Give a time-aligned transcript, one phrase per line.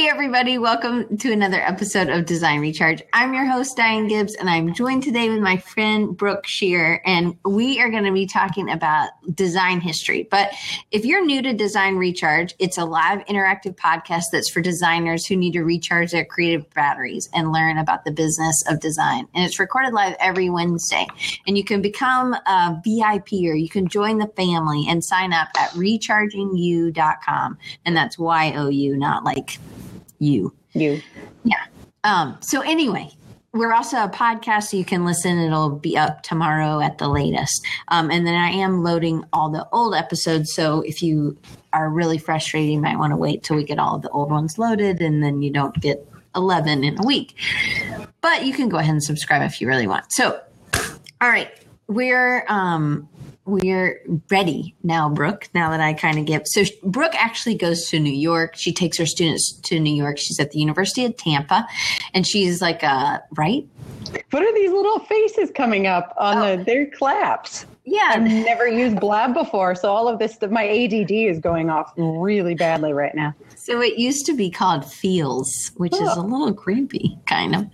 [0.00, 3.02] Hey, everybody, welcome to another episode of Design Recharge.
[3.12, 7.36] I'm your host, Diane Gibbs, and I'm joined today with my friend Brooke Scherer, and
[7.44, 10.26] we are going to be talking about design history.
[10.30, 10.52] But
[10.90, 15.36] if you're new to Design Recharge, it's a live interactive podcast that's for designers who
[15.36, 19.28] need to recharge their creative batteries and learn about the business of design.
[19.34, 21.06] And it's recorded live every Wednesday.
[21.46, 25.48] And you can become a VIP or you can join the family and sign up
[25.58, 27.58] at rechargingyou.com.
[27.84, 29.58] And that's Y O U, not like
[30.20, 30.54] you.
[30.72, 31.02] You.
[31.42, 31.64] Yeah.
[32.04, 33.10] Um, so anyway,
[33.52, 35.38] we're also a podcast, so you can listen.
[35.38, 37.66] It'll be up tomorrow at the latest.
[37.88, 40.54] Um, and then I am loading all the old episodes.
[40.54, 41.36] So if you
[41.72, 44.30] are really frustrated, you might want to wait till we get all of the old
[44.30, 47.34] ones loaded, and then you don't get 11 in a week.
[48.20, 50.04] But you can go ahead and subscribe if you really want.
[50.12, 50.40] So,
[51.20, 51.50] all right,
[51.88, 53.08] we're um,
[53.44, 55.48] we're ready now, Brooke.
[55.54, 58.54] Now that I kind of give, so Brooke actually goes to New York.
[58.56, 60.18] She takes her students to New York.
[60.18, 61.66] She's at the University of Tampa,
[62.14, 63.66] and she's like, uh, right?
[64.30, 66.56] What are these little faces coming up on oh.
[66.56, 66.64] the?
[66.64, 67.66] They're claps.
[67.84, 71.92] Yeah, I've never used Blab before, so all of this, my ADD is going off
[71.96, 73.34] really badly right now.
[73.56, 76.10] So it used to be called Feels, which oh.
[76.10, 77.66] is a little creepy, kind of.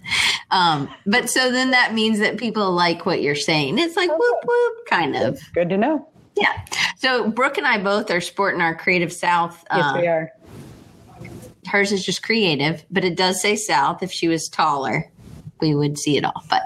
[0.52, 3.78] Um, but so then that means that people like what you're saying.
[3.78, 5.40] It's like whoop whoop, kind of.
[5.52, 6.08] Good to know.
[6.36, 6.64] Yeah.
[6.96, 9.64] So Brooke and I both are sporting our Creative South.
[9.74, 10.32] Yes, uh, we are.
[11.66, 15.10] Hers is just creative, but it does say South if she was taller
[15.60, 16.42] we would see it all.
[16.48, 16.62] But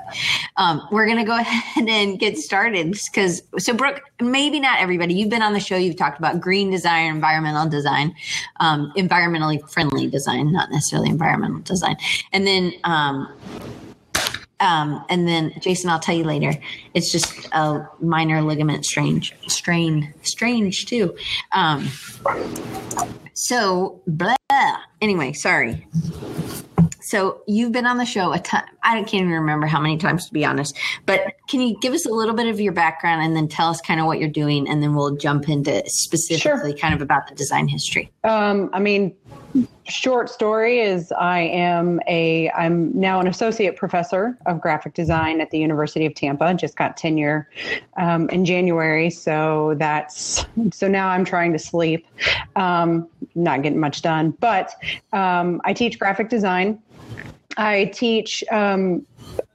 [0.57, 5.15] um, we're going to go ahead and get started because, so Brooke, maybe not everybody,
[5.15, 8.15] you've been on the show, you've talked about green design, environmental design,
[8.61, 11.97] um, environmentally friendly design, not necessarily environmental design.
[12.33, 13.29] And then, um,
[14.61, 16.53] um, and then Jason, I'll tell you later.
[16.93, 21.17] It's just a minor ligament strange, strain, strange too.
[21.53, 21.89] Um,
[23.33, 24.37] so, blah.
[25.01, 25.87] Anyway, sorry.
[27.03, 28.63] So you've been on the show a ton.
[28.83, 30.77] I can't even remember how many times to be honest.
[31.07, 33.81] But can you give us a little bit of your background and then tell us
[33.81, 36.79] kind of what you're doing, and then we'll jump into specifically sure.
[36.79, 38.11] kind of about the design history.
[38.25, 39.15] Um, I mean,
[39.85, 45.51] short story is I am a I'm now an associate professor of graphic design at
[45.51, 46.55] the University of Tampa.
[46.55, 47.49] Just got tenure
[47.97, 52.07] um, in January, so that's so now I'm trying to sleep.
[52.57, 54.73] Um, not getting much done, but
[55.13, 56.81] um, I teach graphic design
[57.61, 59.07] I teach um,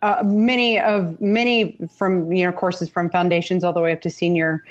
[0.03, 4.11] uh, many of many from you know courses from foundations all the way up to
[4.11, 4.63] senior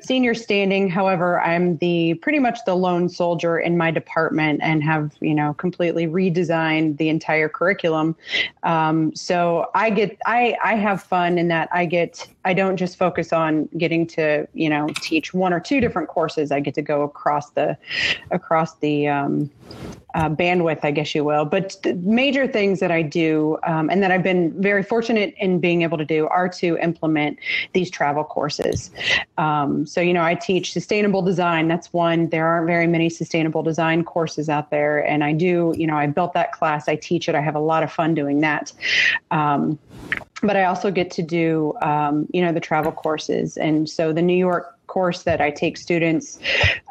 [0.00, 0.88] senior standing.
[0.88, 5.52] However, I'm the pretty much the lone soldier in my department and have you know
[5.54, 8.16] completely redesigned the entire curriculum.
[8.62, 12.96] Um, so I get I I have fun in that I get I don't just
[12.96, 16.50] focus on getting to you know teach one or two different courses.
[16.50, 17.76] I get to go across the
[18.30, 19.50] across the um,
[20.18, 21.44] uh, bandwidth, I guess you will.
[21.44, 25.82] But major things that I do um, and that I've been very fortunate in being
[25.82, 27.38] able to do are to implement
[27.72, 28.90] these travel courses.
[29.38, 31.68] Um, so, you know, I teach sustainable design.
[31.68, 32.30] That's one.
[32.30, 34.98] There aren't very many sustainable design courses out there.
[35.06, 37.60] And I do, you know, I built that class, I teach it, I have a
[37.60, 38.72] lot of fun doing that.
[39.30, 39.78] Um,
[40.42, 43.56] but I also get to do, um, you know, the travel courses.
[43.56, 46.40] And so the New York course that I take students.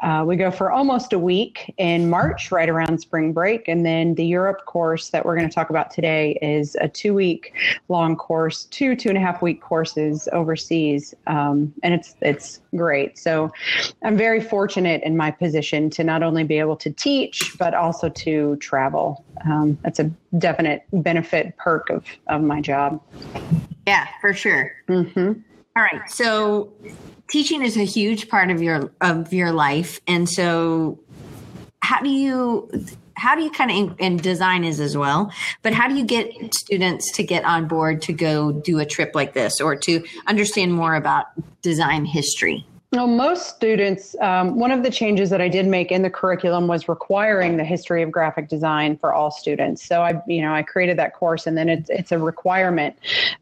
[0.02, 3.68] Uh, we go for almost a week in March, right around spring break.
[3.68, 7.12] And then the Europe course that we're going to talk about today is a two
[7.12, 7.52] week
[7.88, 11.14] long course, two, two and a half week courses overseas.
[11.26, 13.18] Um, and it's, it's great.
[13.18, 13.52] So
[14.02, 18.08] I'm very fortunate in my position to not only be able to teach, but also
[18.08, 19.24] to travel.
[19.44, 23.02] Um, that's a definite benefit perk of, of my job.
[23.86, 24.72] Yeah, for sure.
[24.88, 25.40] Mm-hmm.
[25.76, 26.10] All right.
[26.10, 26.72] So
[27.28, 30.00] teaching is a huge part of your of your life.
[30.06, 30.98] And so
[31.82, 32.70] how do you
[33.14, 36.54] how do you kind of and design is as well but how do you get
[36.54, 40.72] students to get on board to go do a trip like this or to understand
[40.72, 41.26] more about
[41.62, 46.00] design history well, most students, um, one of the changes that I did make in
[46.00, 49.84] the curriculum was requiring the history of graphic design for all students.
[49.84, 52.96] So I, you know, I created that course, and then it's it's a requirement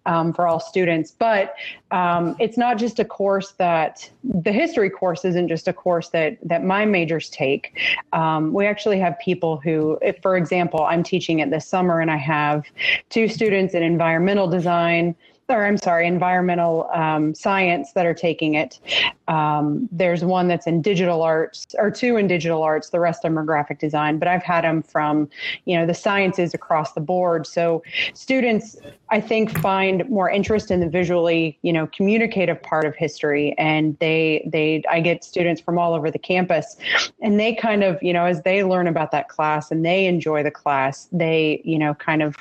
[0.05, 1.13] um, for all students.
[1.13, 1.55] But
[1.93, 6.39] um, it's not just a course that the history course isn't just a course that
[6.43, 7.79] that my majors take.
[8.13, 12.11] Um, we actually have people who, if, for example, I'm teaching it this summer, and
[12.11, 12.65] I have
[13.11, 15.15] two students in environmental design
[15.49, 18.81] or I'm sorry, environmental um, science that are taking it.
[19.29, 22.91] Um, there's one that's in digital arts, or two in digital arts.
[22.91, 24.19] The rest of them are graphic design.
[24.19, 25.29] But I've had them from,
[25.65, 27.47] you know, the sciences across the board.
[27.47, 27.83] So
[28.15, 28.77] students,
[29.11, 33.97] I think, find more interest in the visually, you know, communicative part of history, and
[34.01, 36.77] they they I get students from all over the campus,
[37.21, 40.43] and they kind of, you know, as they learn about that class and they enjoy
[40.43, 42.37] the class, they, you know, kind of.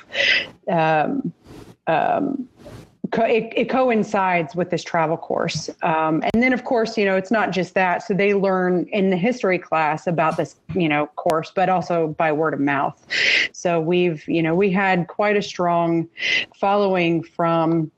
[0.68, 1.32] Um,
[1.88, 2.48] um,
[3.14, 5.68] it, it, coincides with this travel course.
[5.82, 8.02] Um, and then, of course, you know, it's not just that.
[8.02, 12.32] So they learn in the history class about this, you know, course, but also by
[12.32, 13.00] word of mouth.
[13.52, 16.08] So we've, you know, we had quite a strong
[16.54, 17.90] following from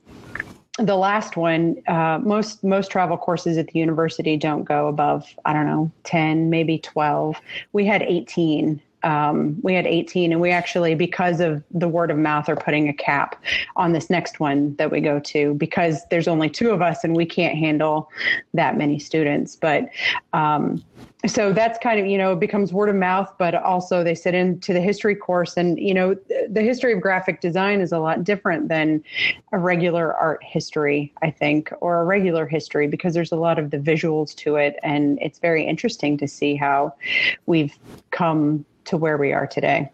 [0.77, 5.51] the last one uh, most most travel courses at the university don't go above i
[5.51, 7.35] don't know 10 maybe 12
[7.73, 12.17] we had 18 um, we had 18 and we actually because of the word of
[12.17, 13.41] mouth are putting a cap
[13.75, 17.15] on this next one that we go to because there's only two of us and
[17.15, 18.09] we can't handle
[18.53, 19.55] that many students.
[19.55, 19.89] But
[20.33, 20.83] um,
[21.27, 24.33] so that's kind of you know it becomes word of mouth but also they sit
[24.33, 25.57] into the history course.
[25.57, 26.15] And you know
[26.49, 29.03] the history of graphic design is a lot different than
[29.51, 33.71] a regular art history i think or a regular history because there's a lot of
[33.71, 34.77] the visuals to it.
[34.83, 36.93] And it's very interesting to see how
[37.45, 37.77] we've
[38.11, 39.89] come to where we are today.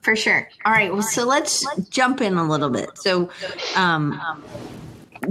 [0.00, 0.48] For sure.
[0.64, 0.92] All right.
[0.92, 2.96] Well, so let's jump in a little bit.
[2.96, 3.28] So,
[3.74, 4.20] um,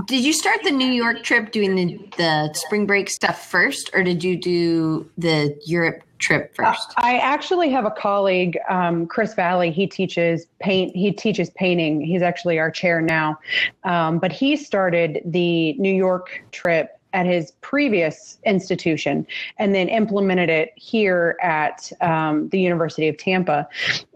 [0.05, 4.03] did you start the New York trip doing the, the spring break stuff first, or
[4.03, 6.89] did you do the Europe trip first?
[6.97, 9.71] Uh, I actually have a colleague, um, Chris Valley.
[9.71, 10.93] He teaches paint.
[10.93, 12.01] He teaches painting.
[12.01, 13.39] He's actually our chair now,
[13.85, 19.25] um, but he started the New York trip at his previous institution
[19.57, 23.67] and then implemented it here at um, the University of Tampa.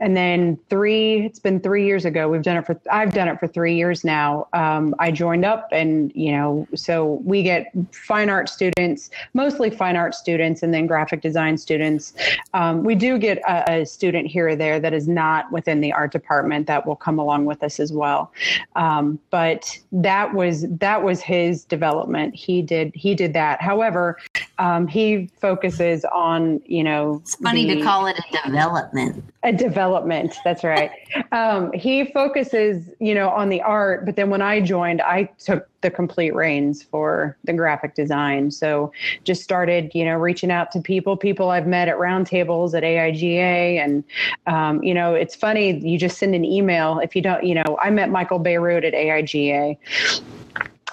[0.02, 2.28] And then three, it's been three years ago.
[2.28, 4.48] We've done it for, I've done it for three years now.
[4.52, 9.96] Um, I joined up and, you know, so we get fine art students, mostly fine
[9.96, 12.14] art students, and then graphic design students.
[12.54, 15.94] Um, we do get a, a, student here or there that is not within the
[15.94, 18.34] art department that will come along with us as well.
[18.76, 22.36] Um, but that was, that was his development.
[22.36, 23.62] He did he did that.
[23.62, 24.18] However,
[24.58, 27.20] um, he focuses on you know.
[27.22, 29.24] It's funny the, to call it a development.
[29.44, 30.36] A development.
[30.44, 30.92] That's right.
[31.32, 35.68] um, he focuses you know on the art, but then when I joined, I took
[35.82, 38.52] the complete reins for the graphic design.
[38.52, 38.92] So
[39.24, 43.84] just started, you know, reaching out to people, people I've met at roundtables at AIGA.
[43.84, 44.04] And,
[44.48, 47.00] um, you know, it's funny, you just send an email.
[47.00, 49.78] If you don't, you know, I met Michael Bierut at AIGA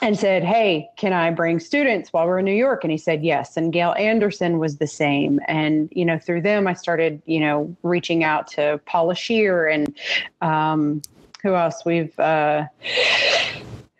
[0.02, 2.84] and said, Hey, can I bring students while we're in New York?
[2.84, 3.56] And he said, Yes.
[3.56, 5.40] And Gail Anderson was the same.
[5.48, 9.96] And, you know, through them, I started, you know, reaching out to Paula Scher and
[10.43, 11.02] um,
[11.43, 11.84] who else?
[11.84, 12.64] We've, uh,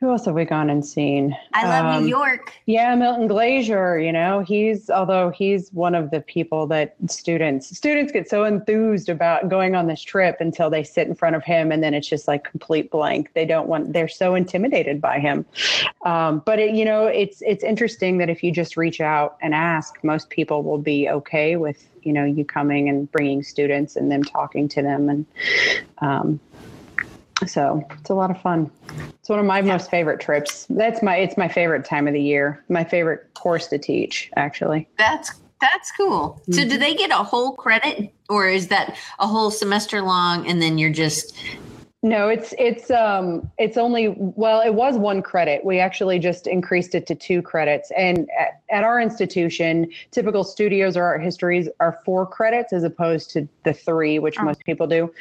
[0.07, 1.37] who else have we gone and seen?
[1.53, 2.53] I love um, New York.
[2.67, 3.99] Yeah, Milton Glaser.
[3.99, 9.09] You know, he's although he's one of the people that students students get so enthused
[9.09, 12.07] about going on this trip until they sit in front of him, and then it's
[12.07, 13.33] just like complete blank.
[13.35, 13.95] They don't want.
[13.95, 15.45] They're so intimidated by him.
[16.05, 19.55] Um, but it, you know, it's it's interesting that if you just reach out and
[19.55, 24.13] ask, most people will be okay with you know you coming and bringing students and
[24.13, 25.27] them talking to them and
[25.99, 26.39] um,
[27.45, 28.71] so it's a lot of fun.
[29.19, 29.73] It's one of my yeah.
[29.73, 30.67] most favorite trips.
[30.71, 32.65] That's my it's my favorite time of the year.
[32.69, 34.89] My favorite course to teach, actually.
[34.97, 36.41] That's that's cool.
[36.43, 36.53] Mm-hmm.
[36.53, 36.81] So do mm-hmm.
[36.81, 40.91] they get a whole credit or is that a whole semester long and then you're
[40.91, 41.37] just
[42.07, 45.65] no, it's it's um it's only well, it was one credit.
[45.65, 47.91] We actually just increased it to two credits.
[47.97, 53.31] And at, at, our institution, typical studios or art histories are four credits as opposed
[53.31, 54.45] to the three, which oh.
[54.45, 55.13] most people do.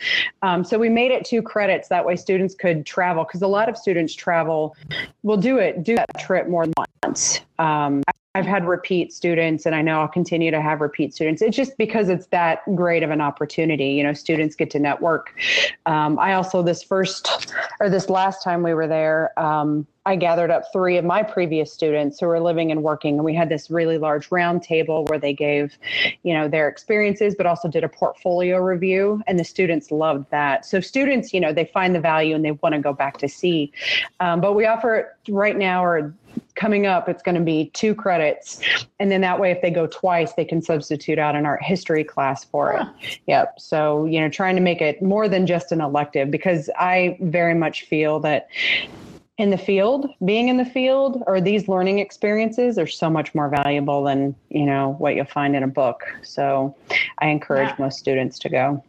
[0.43, 1.87] Um, so we made it two credits.
[1.87, 4.75] That way, students could travel because a lot of students travel.
[5.23, 7.41] Will do it do that trip more than once.
[7.59, 8.03] Um,
[8.35, 11.41] I've had repeat students and I know I'll continue to have repeat students.
[11.41, 13.91] It's just because it's that great of an opportunity.
[13.91, 15.33] You know, students get to network.
[15.85, 20.51] Um, I also, this first or this last time we were there, um, I gathered
[20.51, 23.71] up three of my previous students who were living and working, and we had this
[23.71, 25.77] really large round table where they gave,
[26.21, 30.65] you know, their experiences, but also did a portfolio review, and the students loved that.
[30.65, 33.27] So students, you know, they find the value and they want to go back to
[33.27, 33.71] see.
[34.19, 36.13] Um, but we offer right now, or
[36.53, 38.61] coming up, it's going to be two credits.
[38.99, 42.03] And then that way, if they go twice, they can substitute out an art history
[42.03, 43.17] class for it.
[43.27, 43.59] Yep.
[43.59, 47.55] So, you know, trying to make it more than just an elective because I very
[47.55, 48.47] much feel that
[49.37, 53.49] in the field, being in the field or these learning experiences are so much more
[53.49, 56.03] valuable than, you know, what you'll find in a book.
[56.23, 56.75] So
[57.19, 57.75] I encourage yeah.
[57.79, 58.83] most students to go.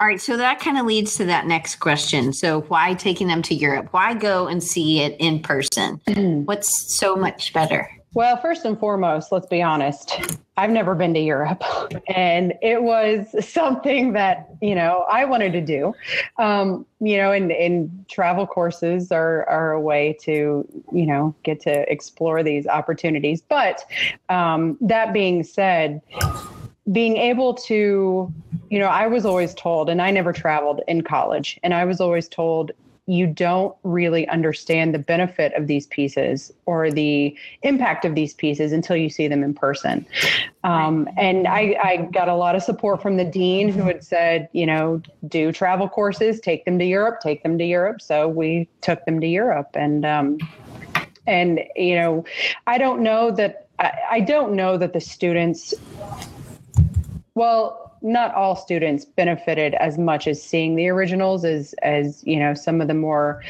[0.00, 2.32] All right, so that kind of leads to that next question.
[2.32, 3.92] So, why taking them to Europe?
[3.92, 6.00] Why go and see it in person?
[6.44, 7.88] What's so much better?
[8.14, 10.20] Well, first and foremost, let's be honest.
[10.58, 11.64] I've never been to Europe,
[12.08, 15.94] and it was something that you know I wanted to do.
[16.38, 21.60] Um, you know, and, and travel courses are are a way to you know get
[21.60, 23.40] to explore these opportunities.
[23.40, 23.82] But
[24.28, 26.02] um, that being said,
[26.90, 28.30] being able to,
[28.68, 31.98] you know, I was always told, and I never traveled in college, and I was
[31.98, 32.72] always told
[33.06, 38.70] you don't really understand the benefit of these pieces or the impact of these pieces
[38.70, 40.06] until you see them in person.
[40.62, 44.48] Um, and I, I, got a lot of support from the dean who had said,
[44.52, 48.00] you know, do travel courses, take them to Europe, take them to Europe.
[48.00, 49.70] So we took them to Europe.
[49.74, 50.38] And, um,
[51.26, 52.24] and, you know,
[52.68, 55.74] I don't know that, I, I don't know that the students,
[57.34, 62.54] well, not all students benefited as much as seeing the originals as as you know
[62.54, 63.42] some of the more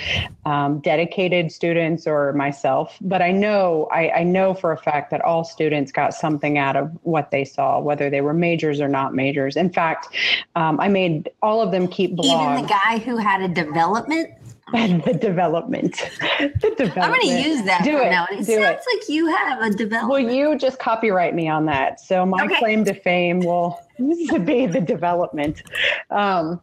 [0.44, 2.99] um, dedicated students or myself.
[3.00, 6.76] But i know I, I, know for a fact that all students got something out
[6.76, 9.56] of what they saw whether they were majors or not majors.
[9.56, 10.09] In fact
[10.56, 14.30] um, i made all of them keep blogs even the guy who had a development
[14.75, 15.97] and the development.
[16.38, 16.99] the development.
[16.99, 18.11] I'm going to use that Do it.
[18.11, 18.26] now.
[18.31, 18.99] It Do sounds it.
[18.99, 20.11] like you have a development.
[20.26, 22.00] Well, you just copyright me on that.
[22.00, 22.59] So my okay.
[22.59, 25.62] claim to fame will be the development.
[26.11, 26.61] Um,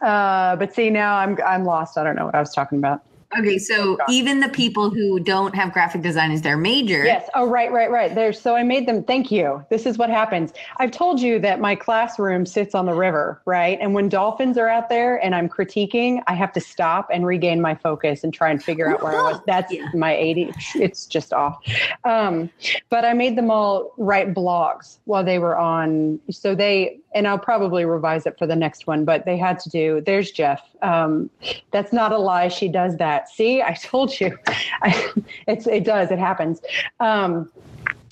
[0.00, 1.98] uh, but see, now I'm I'm lost.
[1.98, 3.02] I don't know what I was talking about.
[3.36, 7.04] Okay, so even the people who don't have graphic design as their major.
[7.04, 7.28] Yes.
[7.34, 8.14] Oh, right, right, right.
[8.14, 8.32] There.
[8.32, 9.04] So I made them.
[9.04, 9.64] Thank you.
[9.68, 10.54] This is what happens.
[10.78, 13.78] I've told you that my classroom sits on the river, right?
[13.82, 17.60] And when dolphins are out there and I'm critiquing, I have to stop and regain
[17.60, 19.40] my focus and try and figure out where I was.
[19.46, 19.88] That's yeah.
[19.94, 20.54] my ADD.
[20.76, 21.58] It's just off.
[22.04, 22.48] Um,
[22.88, 26.18] but I made them all write blogs while they were on.
[26.30, 29.68] So they and I'll probably revise it for the next one, but they had to
[29.70, 30.62] do, there's Jeff.
[30.82, 31.30] Um,
[31.70, 32.48] that's not a lie.
[32.48, 33.28] She does that.
[33.28, 34.38] See, I told you.
[34.82, 35.12] I,
[35.46, 36.60] it's, it does, it happens.
[37.00, 37.50] Um,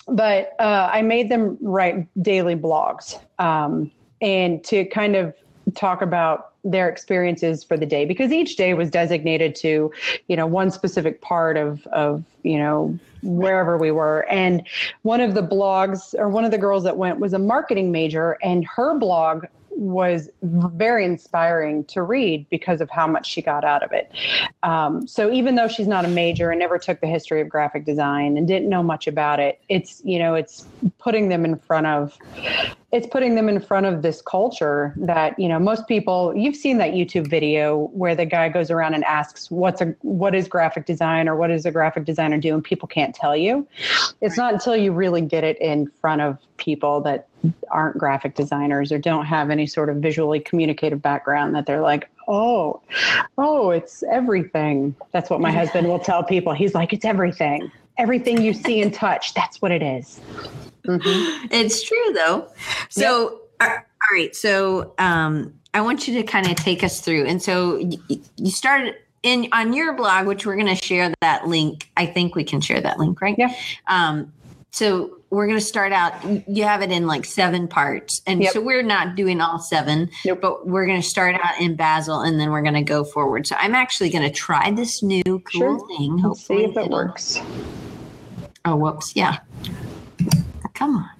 [0.09, 5.35] but uh, I made them write daily blogs um, and to kind of
[5.75, 9.93] talk about their experiences for the day because each day was designated to
[10.27, 14.67] you know one specific part of of you know wherever we were and
[15.03, 18.39] one of the blogs or one of the girls that went was a marketing major
[18.43, 19.45] and her blog
[19.77, 24.11] was very inspiring to read because of how much she got out of it.
[24.63, 27.85] Um, so even though she's not a major and never took the history of graphic
[27.85, 30.67] design and didn't know much about it, it's you know it's
[30.99, 32.19] putting them in front of
[32.97, 36.79] it's putting them in front of this culture that you know most people you've seen
[36.79, 40.87] that youtube video where the guy goes around and asks what's a what is graphic
[40.87, 42.55] design or what does a graphic designer do?
[42.55, 43.67] And people can't tell you.
[44.21, 47.29] It's not until you really get it in front of people that
[47.71, 52.11] aren't graphic designers or don't have any sort of visually communicative background that they're like
[52.29, 52.81] oh
[53.39, 54.95] oh it's everything.
[55.13, 56.53] That's what my husband will tell people.
[56.53, 57.71] He's like it's everything.
[57.99, 60.21] Everything you see and touch that's what it is.
[60.87, 61.47] Mm-hmm.
[61.51, 62.51] It's true though.
[62.89, 63.71] So, yep.
[63.71, 64.35] all right.
[64.35, 67.27] So, um, I want you to kind of take us through.
[67.27, 71.91] And so you started in on your blog, which we're going to share that link.
[71.99, 73.35] I think we can share that link, right?
[73.37, 73.55] Yeah.
[73.87, 74.33] Um,
[74.71, 76.15] so we're going to start out.
[76.49, 78.53] You have it in like seven parts, and yep.
[78.53, 80.41] so we're not doing all seven, nope.
[80.41, 83.47] but we're going to start out in Basel, and then we're going to go forward.
[83.47, 85.89] So I'm actually going to try this new cool sure.
[85.89, 86.19] thing.
[86.19, 87.41] Hopefully, see if it works.
[88.65, 89.15] Oh, whoops.
[89.15, 89.39] Yeah.
[90.77, 91.11] Come on.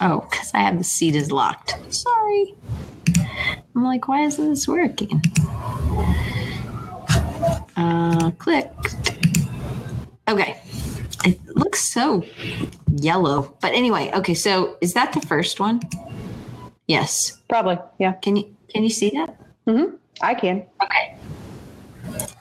[0.00, 1.76] Oh, because I have the seat is locked.
[1.92, 2.54] Sorry.
[3.74, 5.22] I'm like, why isn't this working?
[7.76, 8.72] Uh, click.
[10.26, 10.58] Okay.
[11.26, 12.24] It looks so
[12.92, 13.54] yellow.
[13.60, 15.82] But anyway, okay, so is that the first one?
[16.88, 17.42] Yes.
[17.48, 17.78] Probably.
[17.98, 18.12] Yeah.
[18.14, 19.36] Can you can you see that?
[19.66, 19.96] Mm-hmm.
[20.22, 20.64] I can.
[20.82, 21.15] Okay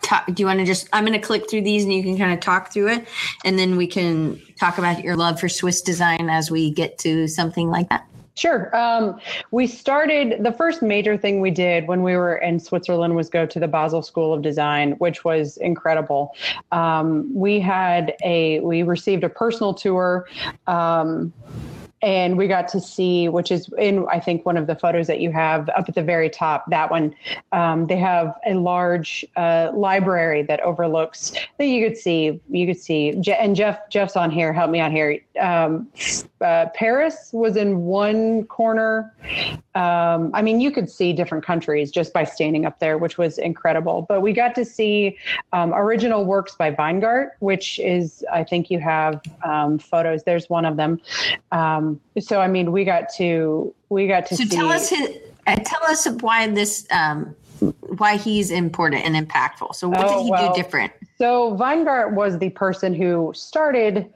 [0.05, 2.17] talk, do you want to just i'm going to click through these and you can
[2.17, 3.07] kind of talk through it
[3.43, 7.27] and then we can talk about your love for swiss design as we get to
[7.27, 8.07] something like that
[8.37, 8.75] Sure.
[8.75, 9.17] Um,
[9.51, 13.45] we started the first major thing we did when we were in Switzerland was go
[13.45, 16.35] to the Basel School of Design, which was incredible.
[16.73, 20.27] Um, we had a we received a personal tour.
[20.67, 21.31] Um,
[22.05, 25.19] and we got to see, which is in I think one of the photos that
[25.19, 26.69] you have up at the very top.
[26.69, 27.15] That one,
[27.51, 31.33] um, they have a large uh, library that overlooks.
[31.57, 34.53] That you could see, you could see, and Jeff Jeff's on here.
[34.53, 35.19] Help me out here.
[35.39, 35.89] Um,
[36.41, 39.13] uh, Paris was in one corner.
[39.75, 43.37] Um, I mean, you could see different countries just by standing up there, which was
[43.37, 44.05] incredible.
[44.07, 45.17] But we got to see
[45.53, 50.23] um, original works by Weingart, which is I think you have um, photos.
[50.23, 51.01] There's one of them.
[51.51, 54.49] Um, so I mean, we got to we got to so see.
[54.49, 57.35] tell us his uh, tell us why this um,
[57.97, 59.75] why he's important and impactful.
[59.75, 60.91] So what Oh, did he well, do different?
[61.17, 64.13] So Weingart was the person who started,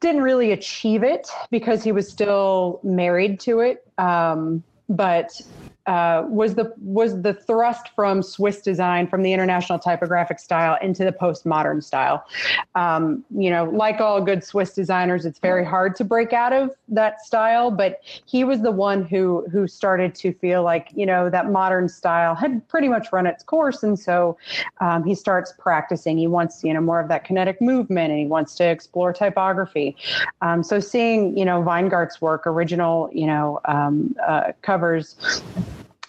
[0.00, 5.40] didn't really achieve it because he was still married to it, um, but
[5.86, 11.04] uh, was the was the thrust from Swiss design, from the international typographic style into
[11.04, 12.26] the postmodern style.
[12.74, 16.70] Um, you know, like all good Swiss designers, it's very hard to break out of
[16.88, 17.70] that style.
[17.70, 21.88] But he was the one who who started to feel like you know that modern
[21.88, 24.36] style had pretty much run its course, and so
[24.80, 26.18] um, he starts practicing.
[26.18, 29.96] He wants, you know, more of that kinetic movement, and he wants to explore typography.
[30.40, 35.16] Um, so seeing, you know, Weingart's work, original, you know, um, uh, covers.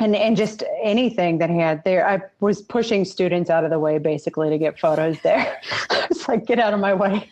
[0.06, 3.80] And, and just anything that he had there, I was pushing students out of the
[3.80, 5.58] way basically to get photos there.
[5.92, 7.28] it's like, get out of my way.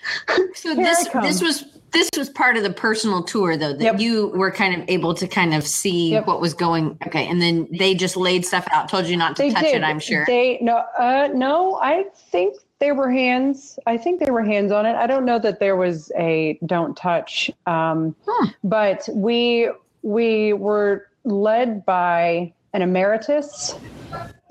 [0.56, 4.00] So Here this this was this was part of the personal tour though that Yep.
[4.00, 6.26] you were kind of able to kind of see Yep.
[6.26, 9.44] what was going okay and then they just laid stuff out told you not to
[9.44, 9.76] They touch did.
[9.76, 11.76] it i'm sure They no, uh, no.
[11.84, 13.78] I think there were hands.
[13.86, 14.96] I think there were hands on it.
[14.96, 17.52] I don't know that there was a don't touch.
[17.68, 18.48] Um, Hmm.
[18.64, 19.70] But we
[20.02, 23.76] we were led by an emeritus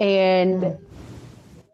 [0.00, 0.79] and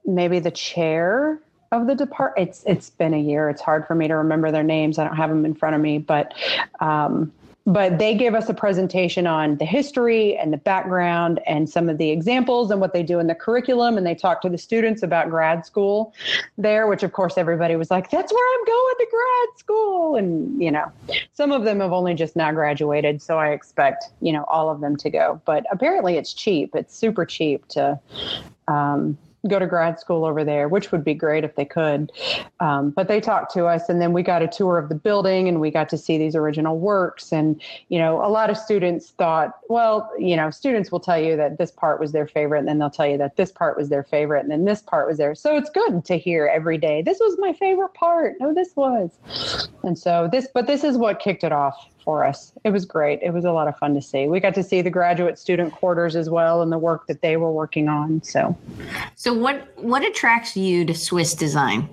[0.05, 1.40] maybe the chair
[1.71, 2.49] of the department.
[2.49, 3.50] It's it's been a year.
[3.50, 4.99] It's hard for me to remember their names.
[4.99, 6.35] I don't have them in front of me, but.
[6.81, 7.33] Um,
[7.69, 11.99] but they gave us a presentation on the history and the background and some of
[11.99, 13.99] the examples and what they do in the curriculum.
[13.99, 16.15] And they talked to the students about grad school
[16.57, 20.17] there which of course everybody was like that's where i'm going to grad school.
[20.17, 20.91] And you know
[21.35, 24.81] some of them have only just now graduated so i expect you know all of
[24.81, 25.41] them to go.
[25.45, 26.75] But apparently it's cheap.
[26.75, 28.01] It's super cheap to
[28.67, 32.12] um, go to grad school over there, which would be great if they could.
[32.61, 35.49] Um, but they talked to us, and then we got a tour of the building,
[35.49, 37.33] and we got to see these original works.
[37.33, 41.37] And you know, a lot of students thought, well, you know, students will tell you
[41.37, 43.88] that this part was their favorite, and then they'll tell you that this part was
[43.88, 45.35] their favorite, and then this part was there.
[45.35, 47.02] So it's good to hear every day.
[47.02, 48.37] This was my favorite part.
[48.40, 49.69] No, this was.
[49.83, 51.76] And so this, but this is what kicked it off
[52.09, 52.55] for us.
[52.65, 53.21] It was great.
[53.21, 54.29] It was a lot of fun to see.
[54.29, 57.37] We got to see the graduate student quarters as well and the work that they
[57.37, 58.23] were working on.
[58.23, 58.57] So,
[59.15, 61.87] so what what attracts you to swiss design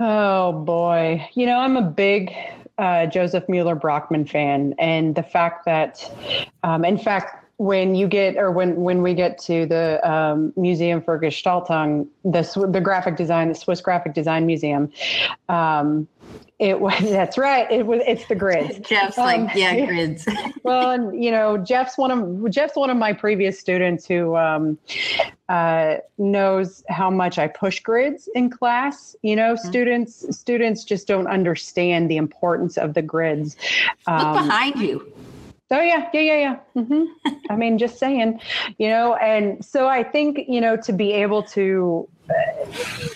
[0.00, 2.32] oh boy, you know, I'm a big
[2.78, 6.08] uh, Josef Müller-Brockmann fan, and the fact that,
[6.62, 11.00] um, in fact, when you get or when when we get to the um, Museum
[11.00, 14.90] for Gestaltung, the the graphic design, the Swiss Graphic Design Museum,
[15.48, 16.08] um,
[16.58, 17.70] it was that's right.
[17.70, 18.78] It was it's the grids.
[18.88, 20.26] jeff's Um, like yeah grids
[20.64, 24.78] well, and you know, Jeff's one of Jeff's one of my previous students who um,
[25.48, 29.14] uh, knows how much I push grids in class.
[29.22, 33.56] You know, students students just don't understand the importance of the grids.
[34.06, 35.12] look Um, behind you
[35.70, 36.36] Oh yeah, yeah, yeah,
[36.74, 36.82] yeah.
[36.82, 37.04] hmm
[37.50, 38.40] I mean, just saying,
[38.78, 39.14] you know.
[39.16, 42.08] And so I think you know to be able to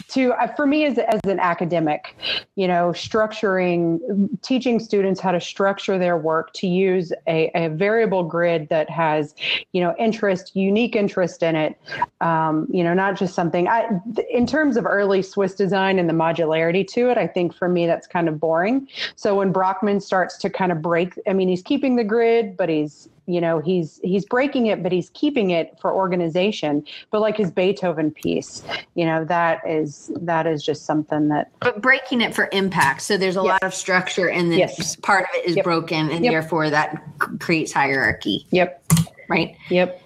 [0.09, 2.17] to uh, for me as as an academic,
[2.57, 8.23] you know, structuring, teaching students how to structure their work to use a, a variable
[8.23, 9.35] grid that has,
[9.73, 11.77] you know, interest, unique interest in it.
[12.21, 13.69] Um, you know, not just something.
[13.69, 13.89] I
[14.31, 17.87] in terms of early Swiss design and the modularity to it, I think for me
[17.87, 18.89] that's kind of boring.
[19.17, 22.69] So when Brockmann starts to kind of break, I mean, he's keeping the grid, but
[22.69, 27.37] he's you know he's he's breaking it but he's keeping it for organization but like
[27.37, 28.63] his beethoven piece
[28.95, 33.17] you know that is that is just something that but breaking it for impact so
[33.17, 33.53] there's a Yes.
[33.53, 34.97] lot of structure and then Yes.
[34.97, 35.65] part of it is Yep.
[35.65, 36.33] broken and Yep.
[36.33, 37.01] therefore that
[37.39, 38.83] creates hierarchy yep
[39.29, 40.03] right yep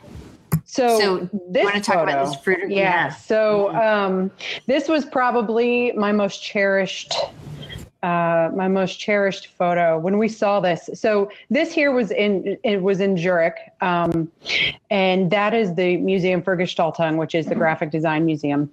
[0.65, 4.31] so, So, this want to talk about this fruit yeah, yeah so um
[4.67, 7.15] this was probably my most cherished
[8.03, 10.91] uh, my most cherished photo when we saw this.
[10.95, 14.31] So this here was in it was in Zurich, um,
[14.91, 18.71] and that is the Museum for Gestaltung, which is the graphic design museum.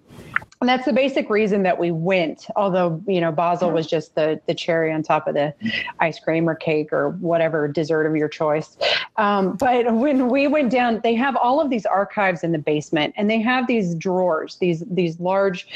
[0.62, 2.48] And that's the basic reason that we went.
[2.56, 5.54] Although you know Basel was just the the cherry on top of the
[6.00, 8.78] ice cream or cake or whatever dessert of your choice.
[9.20, 13.14] Um, but when we went down, they have all of these archives in the basement,
[13.18, 15.68] and they have these drawers, these these large.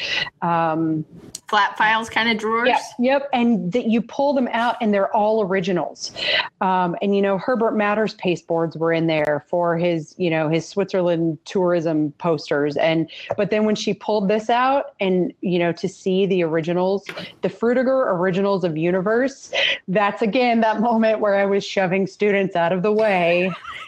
[0.42, 1.06] Um,
[1.50, 3.30] flat files kind of drawers Yep, yep.
[3.34, 6.14] And that you pull them out, and they're all originals.
[6.62, 10.68] Um, and you know, Herbert Matter's pasteboards were in there for his, you know, his
[10.68, 12.78] Switzerland tourism posters.
[12.78, 17.04] And but then when she pulled this out, and you know, to see the originals,
[17.42, 19.52] the Frutiger originals of Univers,
[19.90, 23.33] that's again that moment where I was shoving students out of the way,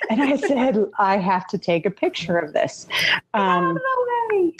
[0.09, 2.87] and I said, I have to take a picture of this.
[3.33, 3.77] Um,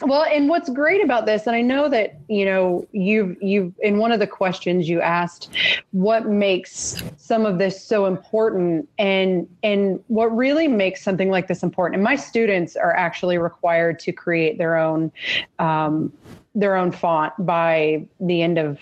[0.02, 3.98] Well, and what's great about this, and I know that you know you've you've in
[3.98, 5.50] one of the questions you asked,
[5.92, 11.64] what makes some of this so important, and and what really makes something like this
[11.64, 11.96] important.
[11.96, 15.12] And my students are actually required to create their own
[15.60, 16.12] um,
[16.54, 18.80] their own font by the end of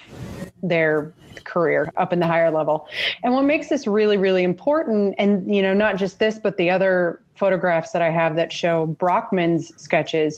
[0.61, 1.11] their
[1.41, 2.87] career up in the higher level.
[3.23, 6.69] And what makes this really, really important, and you know, not just this, but the
[6.69, 10.37] other photographs that I have that show Brockmann's sketches,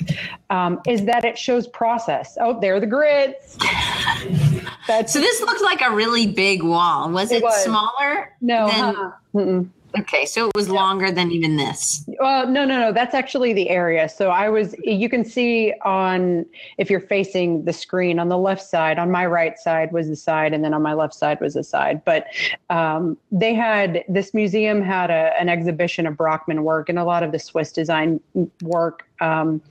[0.50, 2.38] um, is that it shows process.
[2.40, 3.58] Oh, there are the grids.
[4.88, 7.10] So this looked like a really big wall.
[7.10, 7.64] Was it, it was.
[7.64, 8.32] smaller?
[8.40, 8.68] No.
[8.68, 9.64] Than- huh.
[10.00, 12.04] Okay, so it was longer than even this.
[12.22, 12.92] Uh, no, no, no.
[12.92, 14.10] That's actually the area.
[14.10, 14.76] So I was.
[14.84, 16.46] You can see on
[16.78, 19.00] if you're facing the screen on the left side.
[19.00, 21.64] On my right side was the side, and then on my left side was the
[21.64, 22.04] side.
[22.04, 22.28] But
[22.70, 27.24] um, they had this museum had a, an exhibition of Brockmann work and a lot
[27.24, 28.20] of the Swiss design
[28.62, 29.62] work um,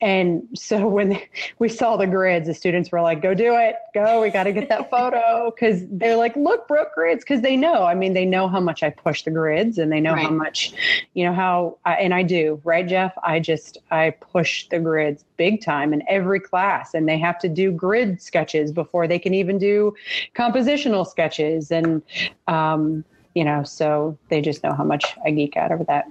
[0.00, 1.20] and so when
[1.58, 4.52] we saw the grids, the students were like, go do it, go, we got to
[4.52, 5.50] get that photo.
[5.58, 7.24] Cause they're like, look, broke grids.
[7.24, 10.00] Cause they know, I mean, they know how much I push the grids and they
[10.00, 10.24] know right.
[10.24, 10.72] how much,
[11.14, 13.12] you know, how, I, and I do, right, Jeff?
[13.22, 17.48] I just, I push the grids big time in every class and they have to
[17.48, 19.94] do grid sketches before they can even do
[20.34, 21.70] compositional sketches.
[21.70, 22.02] And,
[22.46, 26.10] um, you know, so they just know how much I geek out over that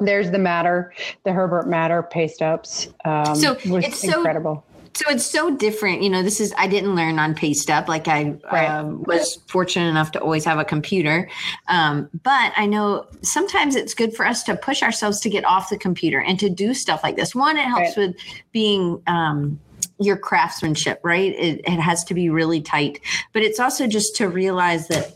[0.00, 0.92] there's the matter,
[1.24, 2.88] the Herbert Matter paste ups.
[3.04, 4.64] Um, so it's incredible.
[4.94, 6.02] So, so it's so different.
[6.02, 7.88] You know, this is I didn't learn on paste up.
[7.88, 8.68] Like I right.
[8.68, 11.28] um, was fortunate enough to always have a computer,
[11.68, 15.70] um, but I know sometimes it's good for us to push ourselves to get off
[15.70, 17.34] the computer and to do stuff like this.
[17.34, 18.08] One, it helps right.
[18.08, 18.16] with
[18.52, 19.60] being um,
[20.00, 21.32] your craftsmanship, right?
[21.34, 23.00] It, it, has to be really tight,
[23.32, 25.14] but it's also just to realize that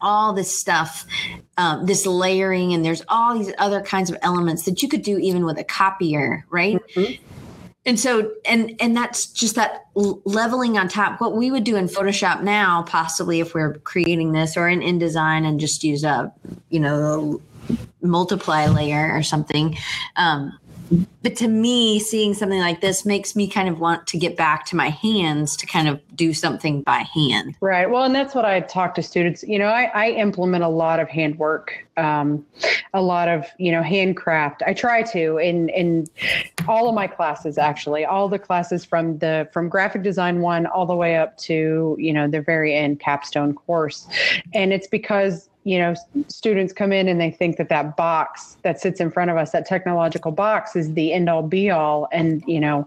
[0.00, 1.06] all this stuff,
[1.56, 5.18] um, this layering, and there's all these other kinds of elements that you could do
[5.18, 6.78] even with a copier, right?
[6.94, 7.22] Mm-hmm.
[7.86, 11.20] And so, and and that's just that leveling on top.
[11.20, 15.46] What we would do in Photoshop now, possibly if we're creating this, or in InDesign,
[15.46, 16.32] and just use a,
[16.68, 17.40] you know,
[18.02, 19.76] multiply layer or something.
[20.16, 20.58] Um,
[21.22, 24.66] but to me seeing something like this makes me kind of want to get back
[24.66, 27.56] to my hands to kind of do something by hand.
[27.60, 27.90] Right.
[27.90, 29.42] Well and that's what i talk to students.
[29.42, 32.44] You know i, I implement a lot of handwork um,
[32.94, 34.62] a lot of you know handcraft.
[34.66, 36.06] I try to in in
[36.68, 40.86] all of my classes actually all the classes from the from graphic design one all
[40.86, 44.06] the way up to you know the very end capstone course.
[44.52, 45.94] And it's because you know
[46.28, 49.50] students come in and they think that that box that sits in front of us
[49.50, 52.08] that technological box is the end all be all.
[52.12, 52.86] And you know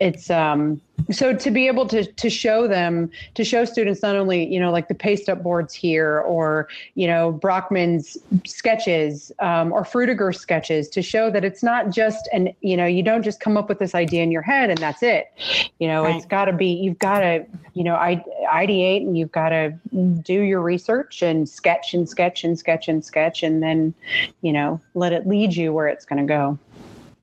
[0.00, 4.52] it's um so to be able to to show them to show students not only
[4.52, 9.82] you know like the paste up boards here or you know brockmann's sketches um, or
[9.82, 13.56] frutiger sketches to show that it's not just and you know you don't just come
[13.56, 15.32] up with this idea in your head and that's it.
[15.78, 16.16] You know right.
[16.16, 19.70] it's got to be you've got to you know ideate and you've got to
[20.22, 23.94] do your research and sketch and sketch and sketch and sketch and then
[24.40, 26.58] you know let it lead you where it's going to go.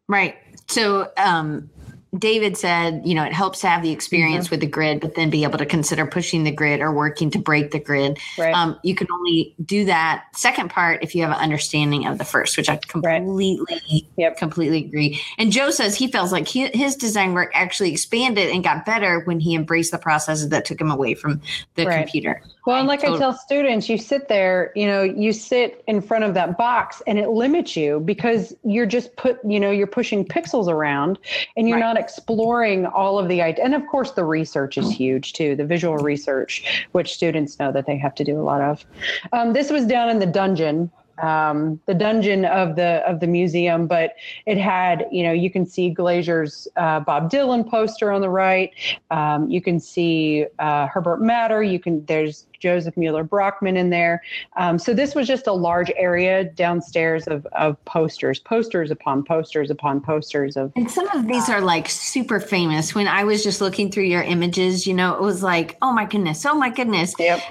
[0.08, 0.38] Right.
[0.68, 1.70] So um
[2.18, 4.54] David said, you know, it helps to have the experience mm-hmm.
[4.54, 7.40] with the grid, but then be able to consider pushing the grid or working to
[7.40, 8.20] break the grid.
[8.38, 8.54] Right.
[8.54, 12.26] Um, you can only do that second part if you have an understanding of the
[12.26, 14.06] first, which I completely, right.
[14.16, 14.38] yep.
[14.38, 15.20] completely agree.
[15.38, 19.22] And Joe says he feels like he, his design work actually expanded and got better
[19.22, 21.42] when he embraced the processes that took him away from
[21.76, 21.98] the right.
[21.98, 22.44] computer.
[22.66, 23.18] Well, and like totally.
[23.18, 27.02] I tell students, you sit there, you know, you sit in front of that box
[27.08, 31.18] and it limits you because you're just put, you know, you're pushing pixels around
[31.58, 33.64] and you're not exploring all of the ideas.
[33.64, 37.86] And of course, the research is huge too, the visual research, which students know that
[37.86, 38.86] they have to do a lot of.
[39.32, 43.88] Um, this was down in the dungeon um, the dungeon of the of the museum,
[43.88, 48.30] but it had you know you can see Glaser's uh, Bob Dylan poster on the
[48.30, 48.72] right.
[49.12, 51.62] Um, you can see uh, Herbert Matter.
[51.62, 54.24] You can there's Josef Müller-Brockmann in there.
[54.56, 59.70] Um, so this was just a large area downstairs of of posters, posters upon posters
[59.70, 60.72] upon posters of.
[60.76, 62.96] And some of these are like super famous.
[62.96, 66.06] When I was just looking through your images, you know, it was like, oh my
[66.06, 67.14] goodness, oh my goodness.
[67.20, 67.42] Yep.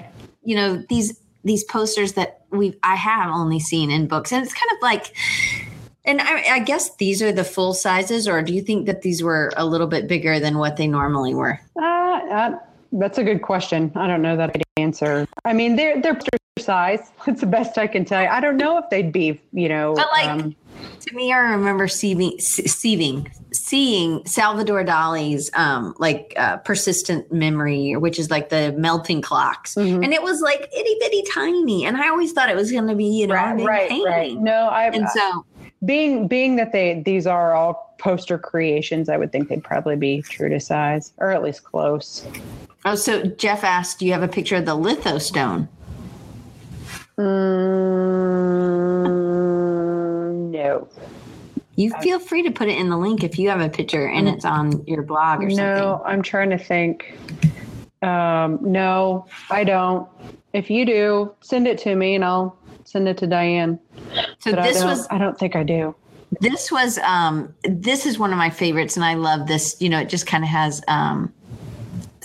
[0.43, 4.53] You know these these posters that we I have only seen in books, and it's
[4.53, 5.15] kind of like.
[6.05, 9.23] And I, I, guess these are the full sizes, or do you think that these
[9.23, 11.61] were a little bit bigger than what they normally were?
[11.81, 12.59] Uh, uh,
[12.91, 13.89] that's a good question.
[13.95, 15.25] I don't know that I'd answer.
[15.45, 16.19] I mean, they're they're
[16.59, 17.11] size.
[17.27, 18.27] It's the best I can tell you.
[18.27, 19.93] I don't know if they'd be, you know.
[19.95, 20.55] But like um,
[20.99, 28.19] to me, I remember seeing seeing seeing Salvador Dali's um, like uh, persistent memory, which
[28.19, 30.03] is like the melting clocks, mm-hmm.
[30.03, 32.95] and it was like itty bitty tiny, and I always thought it was going to
[32.95, 34.37] be, you know, right, right, right.
[34.37, 35.45] No, I and so
[35.85, 40.21] being being that they these are all poster creations, I would think they'd probably be
[40.21, 42.25] true to size or at least close.
[42.85, 45.67] Oh, so Jeff asked, "Do you have a picture of the lithostone?"
[47.17, 49.22] Mm,
[50.53, 50.87] no.
[51.75, 54.29] You feel free to put it in the link if you have a picture and
[54.29, 55.65] it's on your blog or something.
[55.65, 57.17] No, I'm trying to think.
[58.03, 60.07] Um, no, I don't.
[60.53, 63.79] If you do, send it to me and I'll send it to Diane.
[64.39, 65.95] So But I this don't, was I don't think I do.
[66.41, 69.75] this was um this is one of my favorites and I love this.
[69.79, 71.33] You know, it just kind of has um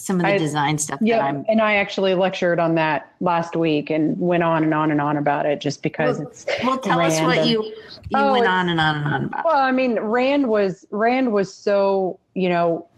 [0.09, 3.13] some of the I- design stuff Yeah, that I'm and I actually lectured on that
[3.21, 6.79] last week and went on and on and on about it just because it's Well,
[6.79, 7.73] tell us what you you
[8.15, 9.45] Oh, went on and on and on about.
[9.45, 12.89] Well, I mean, Rand was Rand was so you know.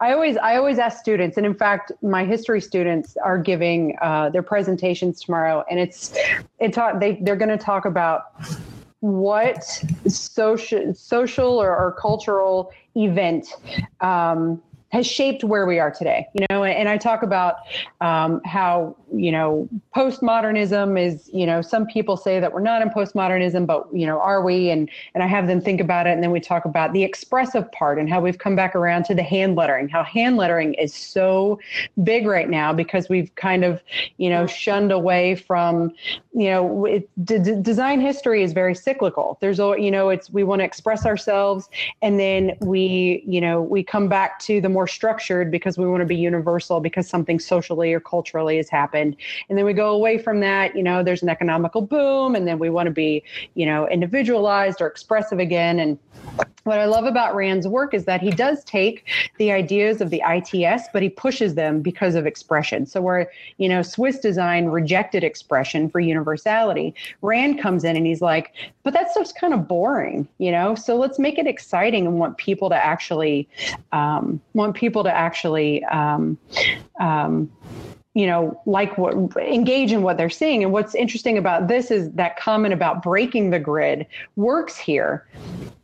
[0.00, 4.30] I always I always ask students, and in fact, my history students are giving uh,
[4.30, 6.12] their presentations tomorrow, and it's
[6.58, 8.32] it taught they they're going to talk about
[9.00, 9.62] what
[10.08, 13.46] social social or, or cultural event
[14.00, 16.26] um, has shaped where we are today.
[16.34, 17.56] You know, and, I talk about
[18.00, 21.30] um, how you know postmodernism is.
[21.32, 24.70] You know, some people say that we're not in postmodernism, but you know, are we?
[24.70, 27.70] And and I have them think about it, and then we talk about the expressive
[27.72, 29.88] part and how we've come back around to the hand lettering.
[29.88, 31.58] How hand lettering is so
[32.02, 33.82] big right now because we've kind of
[34.16, 35.92] you know shunned away from
[36.32, 39.38] you know it, d- d- design history is very cyclical.
[39.40, 41.68] There's a you know it's we want to express ourselves,
[42.02, 46.00] and then we you know we come back to the more structured because we want
[46.00, 49.16] to be universal because something socially or culturally has happened,
[49.48, 50.76] and then we go away from that.
[50.76, 53.22] You know, there's an economical boom, and then we want to be
[53.54, 55.98] you know individualized or expressive again, and
[56.64, 59.04] what I love about Rand's work is that he does take
[59.38, 62.86] the ideas of the ITS, but he pushes them because of expression.
[62.86, 68.20] So where, you know, Swiss design rejected expression for universality, Rand comes in and he's
[68.20, 70.74] like, but that stuff's kind of boring, you know?
[70.74, 73.48] So let's make it exciting and want people to actually,
[73.92, 76.36] um, want people to actually, um,
[76.98, 77.48] um,
[78.16, 80.62] you know, like what engage in what they're seeing.
[80.62, 85.26] And what's interesting about this is that comment about breaking the grid works here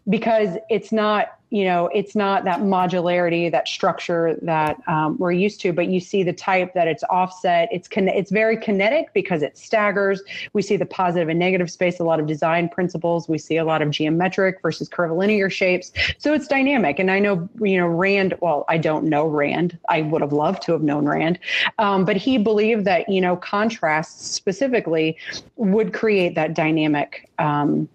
[0.08, 5.60] because it's not you know it's not that modularity that structure that um, we're used
[5.60, 7.68] to but you see the type that it's offset.
[7.70, 10.22] It's it's very kinetic because it staggers.
[10.54, 13.28] We see the positive and negative space a lot of design principles.
[13.28, 15.92] We see a lot of geometric versus curvilinear shapes.
[16.18, 16.98] So it's dynamic.
[16.98, 19.78] And i know you know rand well i don't know rand.
[19.90, 21.38] I would have loved to have known rand.
[21.78, 25.18] Um, but he believed that you know contrasts specifically
[25.56, 27.88] would create that dynamic um,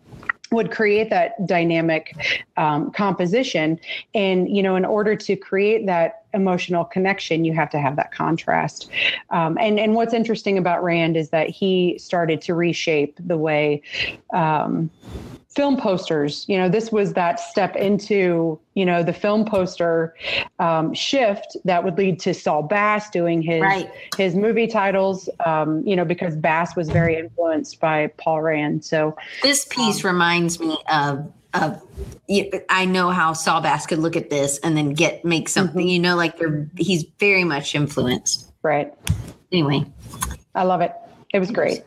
[0.52, 2.16] would create that dynamic
[2.58, 3.80] um, composition.
[4.14, 8.12] And you know in order to create that emotional connection you have to have that
[8.12, 8.90] contrast.
[9.30, 13.82] Um, and and what's interesting about rand is that he started to reshape the way
[14.34, 14.90] um,
[15.58, 20.16] film posters you know this was that step into you know the film poster
[20.60, 23.90] um, shift that would lead to saul bass doing his Right.
[24.18, 29.18] his movie titles um, you know because bass was very influenced by paul rand so
[29.42, 31.82] This piece reminds me of of
[32.70, 35.88] I know how Saul Bass could look at this and then get make something.
[35.88, 38.52] You know, like they're he's very much influenced.
[38.62, 38.94] right
[39.52, 39.86] Anyway,
[40.56, 40.92] i love it
[41.34, 41.82] it was great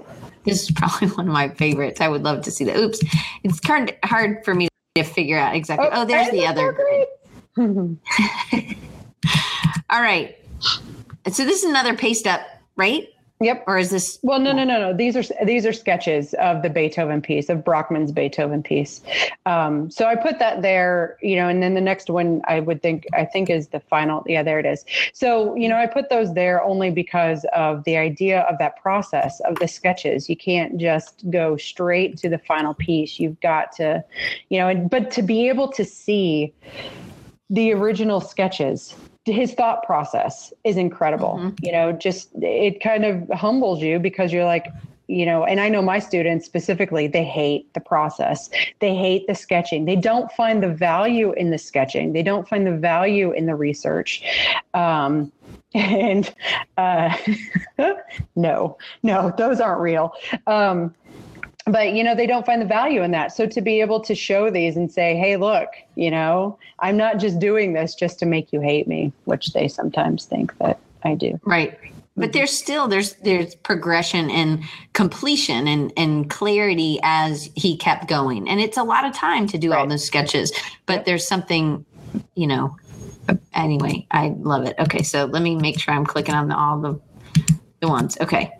[0.44, 2.00] this is probably one of my favorites.
[2.00, 2.76] I would love to see that.
[2.76, 3.00] Oops,
[3.42, 5.88] it's kind of hard for me to figure out exactly.
[5.92, 6.76] Oh, oh there's the other.
[9.90, 10.37] All right.
[11.31, 12.40] So this is another paste up,
[12.76, 13.09] right?
[13.42, 14.18] Yep Or is this?
[14.22, 14.94] Well, no, no, no, no.
[14.94, 19.00] These are these are sketches of the Beethoven piece of Brockmann's Beethoven piece.
[19.46, 22.83] Um, so I put that there, you know, and then the next one I would
[22.83, 24.22] think I think is the final.
[24.26, 24.85] Yeah, there it is.
[25.14, 29.40] So you know, I put those there only because of the idea of that process
[29.40, 30.29] of the sketches.
[30.29, 33.18] You can't just go straight to the final piece.
[33.18, 34.05] You've got to,
[34.50, 36.53] you know, and, but to be able to see
[37.48, 38.94] the original sketches
[39.26, 41.38] his thought process is incredible.
[41.38, 41.59] Mhm.
[41.62, 44.66] you know just it kind of humbles you because you're like
[45.09, 48.48] you know and i know my students specifically they hate the process.
[48.78, 49.85] They hate the sketching.
[49.85, 52.12] They don't find the value in the sketching.
[52.12, 54.22] They don't find the value in the research.
[54.74, 55.30] Um,
[55.74, 56.33] and
[56.78, 57.16] uh,
[58.37, 60.12] no no those aren't real.
[60.46, 60.94] Um,
[61.66, 64.14] but you know they don't find the value in that so to be able to
[64.14, 68.27] show these and say hey look you know i'm not just doing this just to
[68.27, 71.79] make you hate me which they sometimes think that i do Right.
[72.16, 72.33] But mm-hmm.
[72.33, 78.49] there's still there's there's progression and completion and and clarity as he kept going.
[78.49, 80.53] And it's a lot of time to do all those sketches,
[80.87, 81.85] but there's something,
[82.35, 82.77] you know.
[83.55, 84.75] Anyway, I love it.
[84.79, 87.01] Okay, so let me make sure I'm clicking on the, all the
[87.81, 88.18] the ones.
[88.20, 88.53] Okay.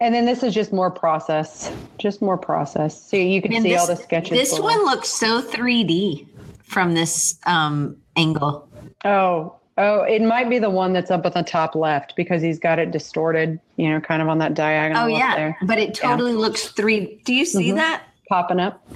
[0.00, 3.00] And then this is just more process, just more process.
[3.10, 4.30] So you can And see this, all the sketches.
[4.30, 4.66] This below.
[4.68, 6.26] one looks so 3D
[6.62, 8.68] from this um, angle.
[9.04, 12.60] Oh, oh, it might be the one that's up at the top left because he's
[12.60, 15.94] got it distorted, you know, kind of on that diagonal Oh yeah, there, but it
[15.94, 17.20] totally looks three.
[17.24, 17.76] Do you see Mhm.
[17.76, 18.02] that?
[18.28, 18.86] popping up.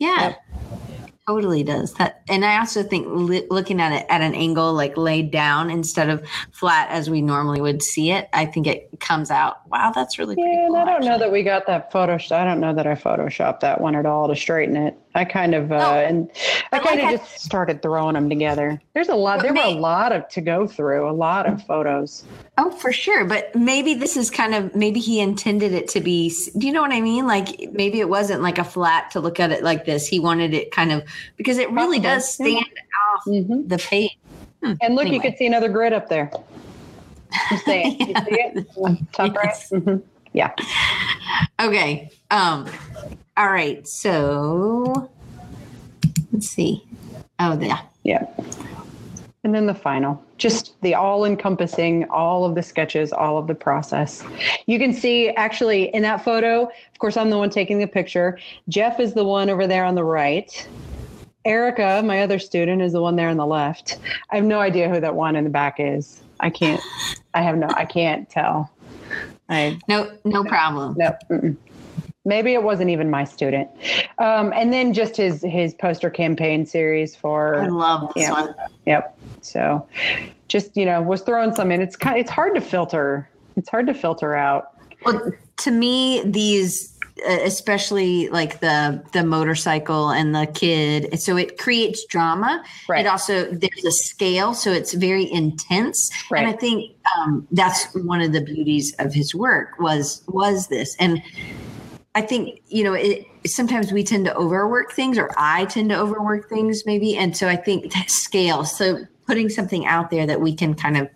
[0.00, 0.38] Yeah, Yep.
[1.26, 2.22] Totally does that.
[2.28, 6.08] And I also think li- looking at it at an angle, like laid down instead
[6.08, 9.68] of flat as we normally would see it, I think it comes out.
[9.68, 12.14] Wow, that's really pretty Yeah, and cool, I don't know that we got that photo.
[12.14, 14.96] I don't know that I photoshopped that one at all to straighten it.
[15.16, 16.30] I kind of uh, No, and
[16.72, 18.80] I kind like of I- just started throwing them together.
[18.92, 19.40] There's a lot.
[19.40, 21.08] There were a lot of to go through.
[21.08, 22.22] A lot of photos.
[22.58, 23.24] Oh, for sure.
[23.24, 26.32] But maybe this is kind of maybe he intended it to be.
[26.58, 27.26] Do you know what I mean?
[27.26, 30.06] Like maybe it wasn't like a flat to look at it like this.
[30.06, 31.02] He wanted it kind of
[31.36, 32.46] because it really does yeah.
[32.46, 32.66] stand
[33.14, 34.18] off hmm the page.
[34.62, 36.30] Hmm, And look, you could see another grid up there.
[37.50, 38.00] You see it?
[38.00, 38.66] You see it?
[39.12, 39.72] Top Yes.
[39.72, 39.82] right.
[39.82, 40.02] Mhm.
[40.36, 40.52] Yeah.
[41.58, 42.10] Okay.
[42.30, 42.68] Um.
[43.36, 43.86] All right.
[43.88, 45.10] So
[46.30, 46.84] let's see.
[47.38, 47.80] Oh, yeah.
[48.04, 48.26] Yeah.
[49.42, 53.54] And then the final, just the all encompassing, all of the sketches, all of the
[53.54, 54.22] process.
[54.66, 58.38] You can see actually in that photo, of course, I'm the one taking the picture.
[58.68, 60.68] Jeff is the one over there on the right.
[61.44, 63.98] Erica, my other student, is the one there on the left.
[64.30, 66.20] I have no idea who that one in the back is.
[66.40, 66.82] I can't,
[67.32, 68.70] I have no, I can't tell.
[69.48, 70.94] I, No, no problem.
[70.98, 71.16] no.
[71.30, 71.56] Mm-mm.
[72.24, 73.70] Maybe it wasn't even my student.
[74.18, 78.32] Um, and then just his his poster campaign series for I love this Yeah.
[78.32, 78.54] one.
[78.84, 79.18] Yep.
[79.42, 79.86] So
[80.48, 81.80] just, you know, was throwing some in.
[81.80, 83.30] It's kind it's hard to filter.
[83.56, 84.72] It's hard to filter out.
[85.04, 92.04] Well, to me, these, especially like the the motorcycle and the kid, so it creates
[92.06, 92.62] drama.
[92.88, 93.04] Right.
[93.04, 96.10] It also there's a scale, so it's very intense.
[96.30, 96.40] Right.
[96.44, 100.96] And I think um, that's one of the beauties of his work was was this.
[100.98, 101.22] And
[102.14, 103.26] I think you know it.
[103.46, 107.16] Sometimes we tend to overwork things, or I tend to overwork things, maybe.
[107.16, 108.64] And so I think that scale.
[108.64, 111.08] So putting something out there that we can kind of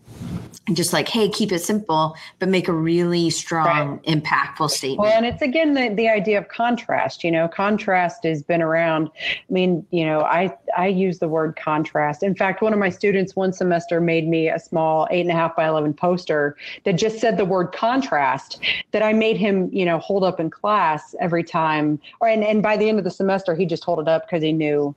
[0.73, 5.01] just like, hey, keep it simple, but make a really strong, impactful statement.
[5.01, 7.25] Well, and it's again the, the idea of contrast.
[7.25, 9.11] You know, contrast has been around.
[9.19, 12.23] I mean, you know, I I use the word contrast.
[12.23, 15.35] In fact, one of my students one semester made me a small eight and a
[15.35, 18.63] half by eleven poster that just said the word contrast.
[18.93, 22.01] That I made him, you know, hold up in class every time.
[22.21, 24.43] Or and and by the end of the semester, he just hold it up because
[24.43, 24.95] he knew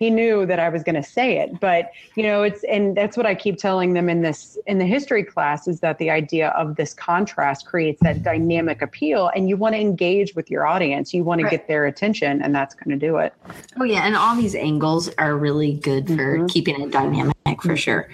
[0.00, 1.60] he knew that I was going to say it.
[1.60, 4.86] But you know, it's and that's what I keep telling them in this in the
[4.86, 9.56] history class is that the idea of this contrast creates that dynamic appeal, and you
[9.58, 11.12] want to engage with your audience.
[11.12, 13.34] You want to get their attention, and that's going to do it.
[13.78, 16.48] Oh yeah, and all these angles are really good for Mhm.
[16.50, 18.08] keeping it dynamic for sure.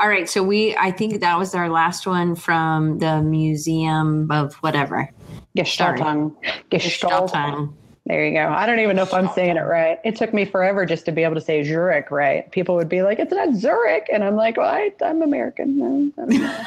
[0.00, 4.54] All right, so we I think that was our last one from the museum of
[4.54, 5.08] whatever.
[5.56, 6.34] Gestaltung.
[6.70, 7.30] Gestalt.
[7.30, 7.74] Gestaltung.
[8.08, 8.48] There you go.
[8.48, 10.00] I don't even know if I'm saying it right.
[10.02, 12.50] It took me forever just to be able to say Zurich right.
[12.50, 16.20] People would be like, "It's not Zurich," and I'm like, "Well, I, I'm American." I
[16.22, 16.64] don't know.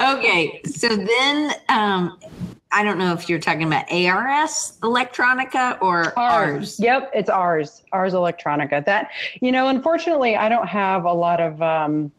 [0.00, 2.18] Okay, so then um
[2.70, 6.78] I don't know if you're talking about ARS Electronica or ours.
[6.78, 7.82] Yep, it's ours.
[7.92, 8.84] Ours Electronica.
[8.84, 12.12] That you know, unfortunately, I don't have a lot of um,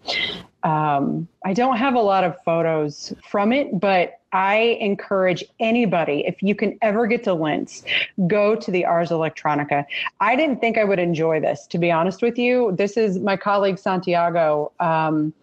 [0.64, 6.42] um, I don't have a lot of photos from it, but I encourage anybody if
[6.42, 7.84] you can ever get to Linz,
[8.28, 9.86] go to the Ars Electronica.
[10.20, 12.74] I didn't think I would enjoy this, to be honest with you.
[12.78, 14.72] This is my colleague Santiago.
[14.80, 15.34] Um,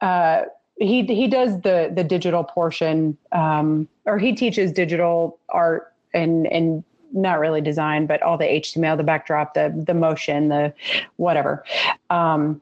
[0.00, 0.42] uh,
[0.78, 6.84] he he does the the digital portion, um, or he teaches digital art and and
[7.12, 10.72] not really design, but all the HTML, the backdrop, the the motion, the
[11.16, 11.64] whatever.
[12.10, 12.60] Um,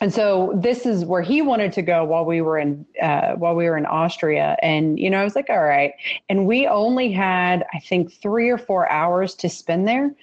[0.00, 3.54] and so this is where he wanted to go while we were in uh, while
[3.54, 4.56] we were in Austria.
[4.62, 5.92] And you know, I was like, all right.
[6.28, 10.14] And we only had, I think, three or four hours to spend there.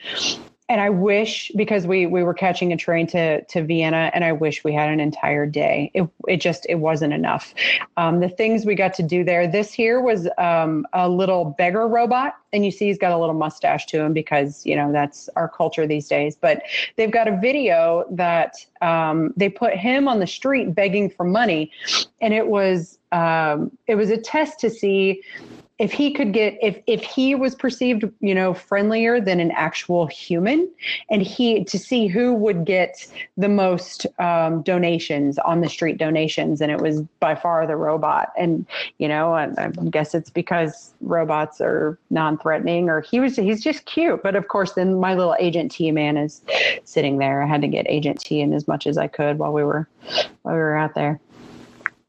[0.67, 4.31] And I wish because we we were catching a train to to Vienna, and I
[4.31, 5.91] wish we had an entire day.
[5.93, 7.53] It it just it wasn't enough.
[7.97, 9.47] Um, the things we got to do there.
[9.47, 13.35] This here was um, a little beggar robot, and you see he's got a little
[13.35, 16.35] mustache to him because you know that's our culture these days.
[16.35, 16.63] But
[16.95, 21.71] they've got a video that um, they put him on the street begging for money,
[22.21, 25.21] and it was um, it was a test to see
[25.77, 30.07] if he could get if if he was perceived you know friendlier than an actual
[30.07, 30.69] human
[31.09, 36.61] and he to see who would get the most um, donations on the street donations
[36.61, 38.31] and it was by far the robot.
[38.37, 38.65] And
[38.99, 43.85] you know I, I guess it's because robots are non-threatening or he was he's just
[43.85, 44.23] cute.
[44.23, 46.41] But of course then my little agent t man is
[46.85, 47.43] sitting there.
[47.43, 49.87] I had to get agent t in as much as i could while we were
[50.43, 51.19] while we were out there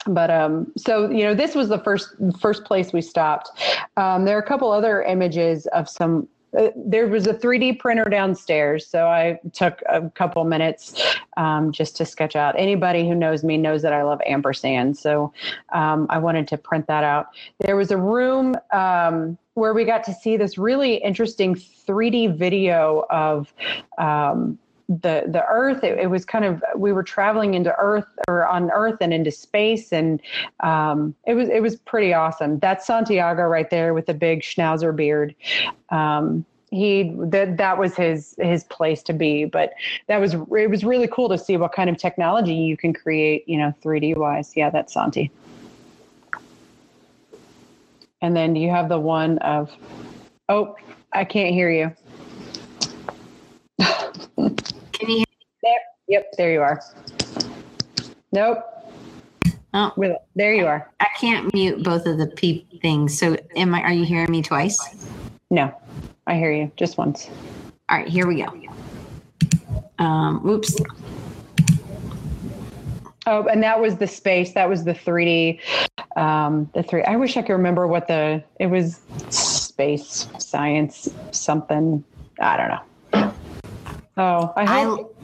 [0.06, 3.50] but um, so you know, this was the first first place we stopped.
[3.96, 6.28] Um, there are a couple other images of some.
[6.56, 10.94] Uh, there was a 3D printer downstairs, so I took a couple minutes
[11.36, 12.54] um, just to sketch out.
[12.56, 15.32] Anybody who knows me knows that I love ampersand, so
[15.72, 17.26] um, I wanted to print that out.
[17.60, 23.04] There was a room um, where we got to see this really interesting 3D video
[23.10, 23.52] of
[23.98, 24.58] um,
[24.88, 28.70] the the earth it, it, was kind of we were traveling into earth or on
[28.70, 30.20] earth and into space and
[30.60, 32.58] um, it was it was pretty awesome.
[32.60, 35.34] That's santiago right there with the big schnauzer beard
[35.90, 39.72] um, he that that was his his place to be but
[40.06, 43.48] that was it was really cool to see what kind of technology you can create
[43.48, 44.52] you know 3d wise.
[44.56, 45.30] Yeah that's santi.
[48.22, 49.72] And then you have the one of
[50.48, 50.76] oh
[51.12, 51.92] i can't hear you
[54.98, 55.24] Can you?
[55.62, 55.72] There,
[56.08, 56.80] yep, there you are.
[58.32, 58.64] Nope.
[59.74, 59.92] Oh,
[60.34, 60.90] there you are.
[61.00, 63.18] I can't mute both of the peep things.
[63.18, 63.82] So, am I?
[63.82, 65.06] Are you hearing me twice?
[65.50, 65.74] No,
[66.26, 67.28] I hear you just once.
[67.88, 68.52] All right, here we go.
[69.98, 70.76] Um, oops.
[73.26, 74.52] Oh, and that was the space.
[74.52, 75.60] That was the 3D.
[76.16, 77.02] Um, the three.
[77.02, 78.42] I wish I could remember what the.
[78.58, 79.00] It was
[79.30, 82.02] space science something.
[82.40, 83.32] I don't know.
[84.18, 85.14] Oh, I hope.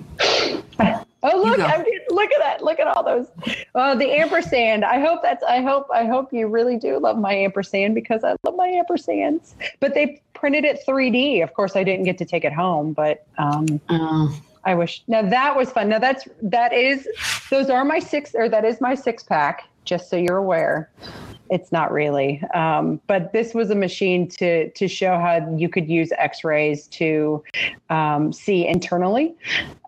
[1.23, 1.59] Oh, look!
[1.61, 2.63] I mean, look at that!
[2.63, 3.29] Look at all those.
[3.75, 4.85] Uh, the ampersand.
[4.85, 5.43] I hope that's.
[5.45, 5.87] I hope.
[5.93, 9.55] I hope you really do love my ampersand because I love my ampersands.
[9.81, 11.43] But they printed it 3D.
[11.43, 14.41] Of course, I didn't get to take it home, but um, oh.
[14.65, 15.03] I wish.
[15.09, 15.89] Now that was fun.
[15.89, 17.09] Now that's that is.
[17.51, 19.69] Those are my six, or that is my six pack.
[19.85, 20.91] Just so you're aware
[21.53, 22.43] it's not really.
[22.55, 27.45] Um, but this was a machine to to show how you could use X-rays to
[27.91, 29.35] um, see internally,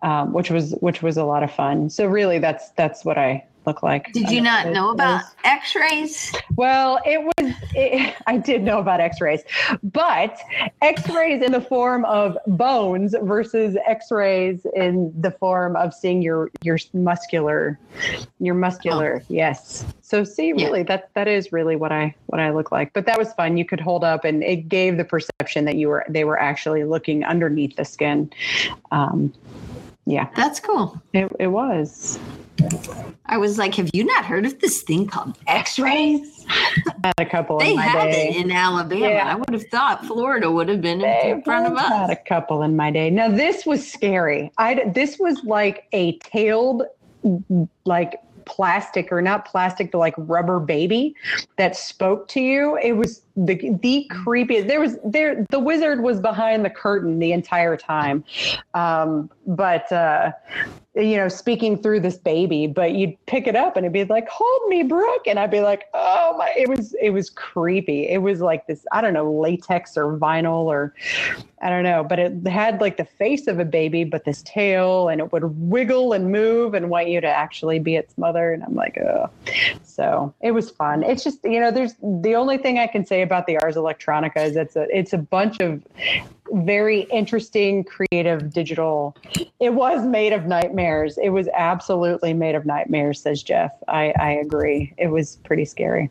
[0.03, 1.89] um, which was which was a lot of fun.
[1.89, 4.13] So really, that's that's what I look like.
[4.13, 6.33] Did you not know about x-rays?
[6.57, 9.43] Well, it was it, I did know about x-rays.
[9.83, 10.39] But
[10.83, 16.79] x-rays in the form of bones versus x-rays in the form of seeing your your
[16.93, 17.79] muscular
[18.39, 19.21] your muscular.
[19.23, 19.27] Oh.
[19.29, 19.85] Yes.
[20.03, 20.85] So see really yeah.
[20.85, 22.93] that that is really what I what I look like.
[22.93, 23.57] But that was fun.
[23.57, 26.85] You could hold up and it gave the perception that you were they were actually
[26.85, 28.31] looking underneath the skin.
[28.91, 29.33] Um,
[30.07, 30.29] yeah.
[30.37, 31.01] That's cool.
[31.13, 32.19] It, it was.
[33.27, 36.45] I was like, have you not heard of this thing called X-rays?
[37.05, 37.59] had a couple.
[37.59, 38.29] They had day.
[38.29, 39.09] it in Alabama.
[39.09, 39.33] Yeah.
[39.33, 41.89] I would have thought Florida would have been they in front of us.
[41.89, 43.11] Had a couple in my day.
[43.11, 44.53] Now this was scary.
[44.59, 46.85] I this was like a tailed,
[47.85, 51.15] like plastic or not plastic, but like rubber baby
[51.57, 52.79] that spoke to you.
[52.83, 54.69] It was the the creepiest.
[54.69, 58.25] There was there the wizard was behind the curtain the entire time,
[58.75, 60.33] um, but uh,
[60.97, 64.29] you know, speaking through this baby, but you'd pick it up and it'd be like,
[64.29, 65.27] hold me, Brooke.
[65.27, 68.09] And I'd be like, oh my, it was, it was creepy.
[68.09, 70.95] It was like this, I don't know, latex or vinyl or
[71.61, 75.09] I don't know, but it had like the face of a baby, but this tail
[75.09, 78.53] and it would wiggle and move and want you to actually be its mother.
[78.53, 79.31] And I'm like, oh,
[79.83, 81.03] so it was fun.
[81.03, 84.45] It's just, you know, there's the only thing I can say about the Ars Electronica
[84.45, 85.83] is it's a, it's a bunch of
[86.55, 89.17] very interesting, creative digital.
[89.61, 91.19] It was made of nightmares.
[91.19, 93.73] It was absolutely made of nightmares, says Jeff.
[93.89, 94.95] I, I agree.
[94.99, 96.11] It was pretty scary.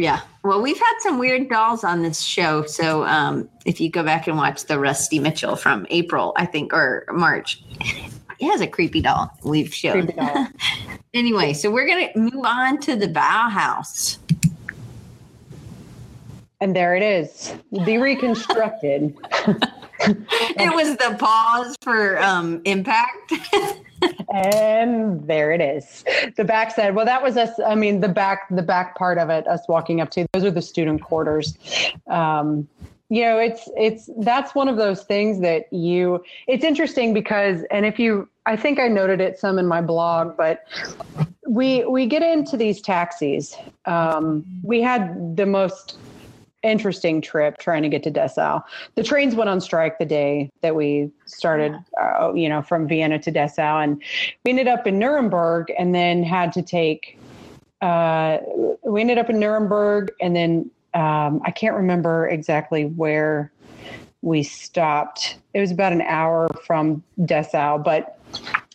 [0.00, 0.20] Yeah.
[0.42, 2.64] Well, we've had some weird dolls on this show.
[2.64, 6.72] So um, if you go back and watch the Rusty Mitchell from April, I think,
[6.72, 7.62] or March,
[8.38, 10.10] he has a creepy doll we've shown.
[11.14, 14.16] anyway, so we're going to move on to the Bauhaus.
[16.60, 19.16] And there it is, the reconstructed.
[20.00, 23.32] it was the pause for um, impact.
[24.34, 26.04] and there it is.
[26.36, 26.94] The back side.
[26.94, 27.58] Well, that was us.
[27.64, 29.46] I mean, the back, the back part of it.
[29.46, 31.56] Us walking up to those are the student quarters.
[32.08, 32.68] Um,
[33.08, 36.22] you know, it's it's that's one of those things that you.
[36.46, 40.36] It's interesting because, and if you, I think I noted it some in my blog,
[40.36, 40.64] but
[41.46, 43.56] we we get into these taxis.
[43.86, 45.98] Um, we had the most
[46.62, 48.62] interesting trip trying to get to Dessau.
[48.94, 53.18] The trains went on strike the day that we started, uh, you know, from Vienna
[53.18, 54.02] to Dessau, and
[54.44, 57.18] we ended up in Nuremberg, and then had to take.
[57.80, 58.38] Uh,
[58.82, 63.52] we ended up in Nuremberg, and then um, I can't remember exactly where
[64.22, 65.38] we stopped.
[65.54, 68.19] It was about an hour from Dessau, but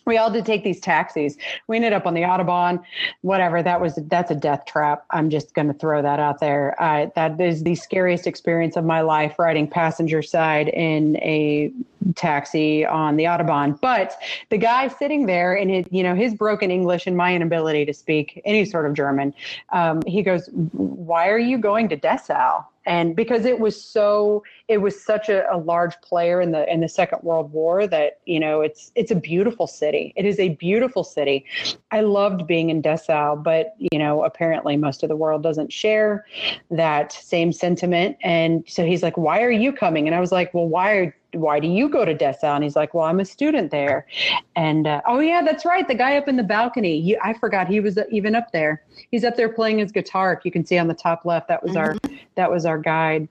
[0.06, 1.36] we all did take these taxis.
[1.66, 2.82] We ended up on the Autobahn,
[3.22, 3.62] whatever.
[3.62, 5.04] That was that's a death trap.
[5.10, 6.80] I'm just going to throw that out there.
[6.80, 11.72] Uh, that is the scariest experience of my life, riding passenger side in a
[12.14, 13.78] taxi on the Autobahn.
[13.80, 14.16] But
[14.50, 17.92] the guy sitting there, and his, you know his broken English and my inability to
[17.92, 19.34] speak any sort of German,
[19.70, 24.78] um, he goes, "Why are you going to Dessau?" And because it was so it
[24.78, 28.38] was such a, a, large player in the in the second world war that you
[28.38, 31.44] know it's it's a beautiful city it is a beautiful city
[31.90, 36.24] i loved being in dessau but you know apparently most of the world doesn't share
[36.70, 40.54] that same sentiment and so he's like why are you coming and i was like
[40.54, 42.54] well why are why do you go to Dessau?
[42.54, 44.06] And he's like, well, I'm a student there.
[44.54, 45.86] And uh, oh yeah, that's right.
[45.86, 47.00] The guy up in the balcony.
[47.00, 48.82] He, I forgot he was even up there.
[49.10, 50.32] He's up there playing his guitar.
[50.32, 51.78] If you can see on the top left, that was mm-hmm.
[51.78, 53.28] our that was our guide.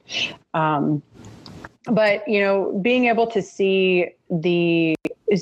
[0.54, 1.02] Um,
[1.86, 4.96] but you know, being able to see the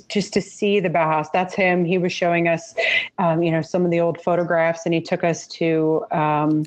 [0.08, 1.28] just to see the Bauhaus.
[1.34, 1.86] That's him.
[1.86, 2.74] He was showing us,
[3.18, 6.06] um, you know, some of the old photographs, and he took us to.
[6.12, 6.66] Um,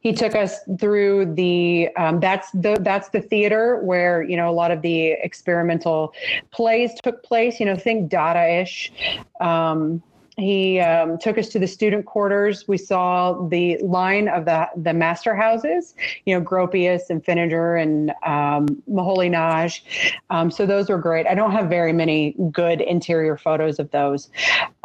[0.00, 1.88] he took us through the.
[1.96, 6.12] Um, that's the that's the theater where you know a lot of the experimental
[6.50, 7.60] plays took place.
[7.60, 8.92] You know, think Dada-ish.
[9.40, 10.02] Um,
[10.38, 12.66] he um, took us to the student quarters.
[12.66, 18.10] We saw the line of the the master houses, you know, Gropius and Feininger and
[18.24, 19.82] um, Moholy-Nagy.
[20.30, 21.26] Um, so those were great.
[21.26, 24.30] I don't have very many good interior photos of those.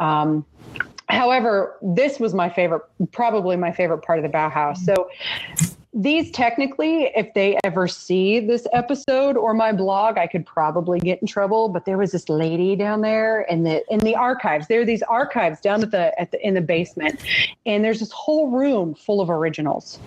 [0.00, 0.44] Um,
[1.08, 2.82] however, this was my favorite,
[3.12, 4.76] probably my favorite part of the Bauhaus.
[4.78, 5.08] So
[5.98, 11.20] these technically, if they ever see this episode or my blog, I could probably get
[11.20, 11.68] in trouble.
[11.68, 14.68] But there was this lady down there in the in the archives.
[14.68, 17.20] There are these archives down at the at the in the basement,
[17.66, 19.98] and there's this whole room full of originals.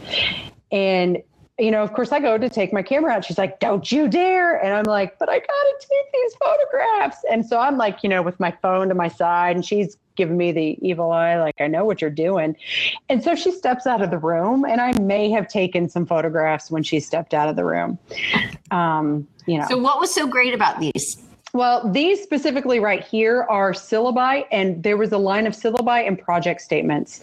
[0.71, 1.21] And
[1.59, 3.25] you know, of course, I go to take my camera out.
[3.25, 7.45] She's like, "Don't you dare!" And I'm like, "But I gotta take these photographs." And
[7.45, 10.51] so I'm like, you know, with my phone to my side, and she's giving me
[10.51, 12.55] the evil eye, like, I know what you're doing.
[13.09, 16.69] And so she steps out of the room, and I may have taken some photographs
[16.71, 17.97] when she stepped out of the room.
[18.71, 19.67] Um, you know.
[19.67, 21.17] So, what was so great about these?
[21.53, 26.17] Well, these specifically right here are syllabi, and there was a line of syllabi and
[26.17, 27.21] project statements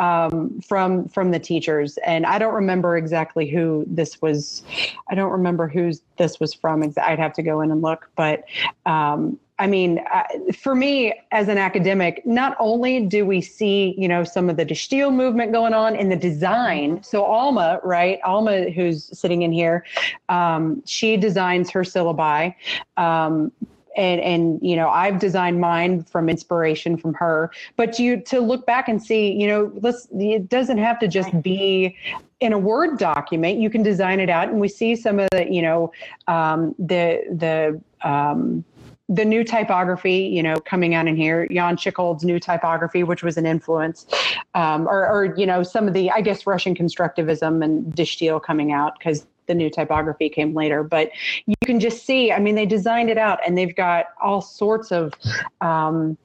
[0.00, 1.96] um, from from the teachers.
[1.98, 4.64] And I don't remember exactly who this was.
[5.08, 6.82] I don't remember who this was from.
[7.00, 8.44] I'd have to go in and look, but
[8.84, 14.06] um, I mean, uh, for me as an academic, not only do we see, you
[14.06, 17.02] know, some of the Die movement going on in the design.
[17.02, 18.20] So Alma, right?
[18.24, 19.84] Alma, who's sitting in here,
[20.28, 22.54] um, she designs her syllabi.
[22.96, 23.52] Um,
[23.96, 27.50] and and you know I've designed mine from inspiration from her.
[27.76, 31.42] But you to look back and see, you know, let's it doesn't have to just
[31.42, 31.96] be
[32.40, 33.58] in a Word document.
[33.58, 35.92] You can design it out, and we see some of the, you know,
[36.28, 38.64] um, the the um,
[39.08, 43.38] the new typography, you know, coming out in here, Jan Tschichold's new typography, which was
[43.38, 44.06] an influence,
[44.54, 48.42] um, or, or, you know, some of the, I guess, Russian constructivism and De Stijl
[48.42, 50.82] coming out because the new typography came later.
[50.82, 51.10] But
[51.46, 54.92] you can just see, I mean, they designed it out and they've got all sorts
[54.92, 55.14] of,
[55.62, 56.18] um,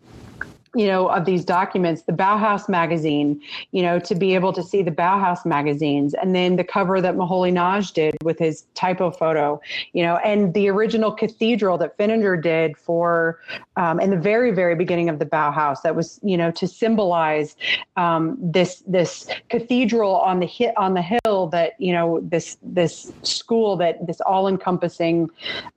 [0.76, 3.40] you know, of these documents, the Bauhaus magazine,
[3.72, 7.16] you know, to be able to see the Bauhaus magazines, and then the cover that
[7.16, 9.62] Moholy-Nagy did with his typo photo,
[9.94, 13.40] you know, and the original cathedral that Feininger did for
[13.76, 15.82] um, in the very, very beginning of the Bauhaus.
[15.84, 17.56] That was, you know, to symbolize
[17.96, 23.12] um, this this cathedral on the hit on the hill that you know this this
[23.22, 25.30] school that this all encompassing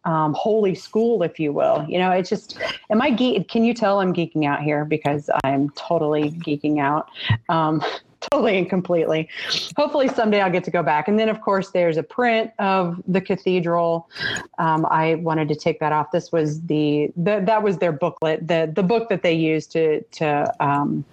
[0.04, 1.84] um, holy school, if you will.
[1.88, 2.58] You know, it's just.
[2.90, 3.48] Am I geek?
[3.48, 4.86] Can you tell I'm geeking out here?
[4.96, 7.10] because I'm totally geeking out.
[8.32, 9.28] Totally and completely.
[9.76, 11.08] Hopefully someday I'll get to go back.
[11.08, 14.08] And then of course there's a print of the cathedral.
[14.58, 16.10] Um, I wanted to take that off.
[16.10, 20.02] This was the, the, that was their booklet, the the book that they used to
[20.02, 21.04] to um,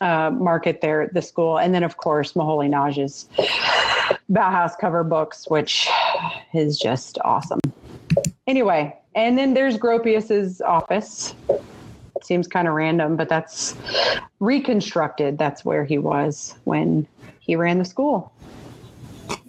[0.00, 1.58] uh, market their the school.
[1.58, 3.28] And then of course Moholy-Nagy's
[4.30, 5.88] Bauhaus cover books, which
[6.52, 7.60] is just awesome.
[8.46, 11.34] Anyway, and then there's Gropius's office
[12.24, 13.74] seems kind of random, but that's
[14.40, 15.38] reconstructed.
[15.38, 17.06] That's where he was when
[17.40, 18.32] he ran the school.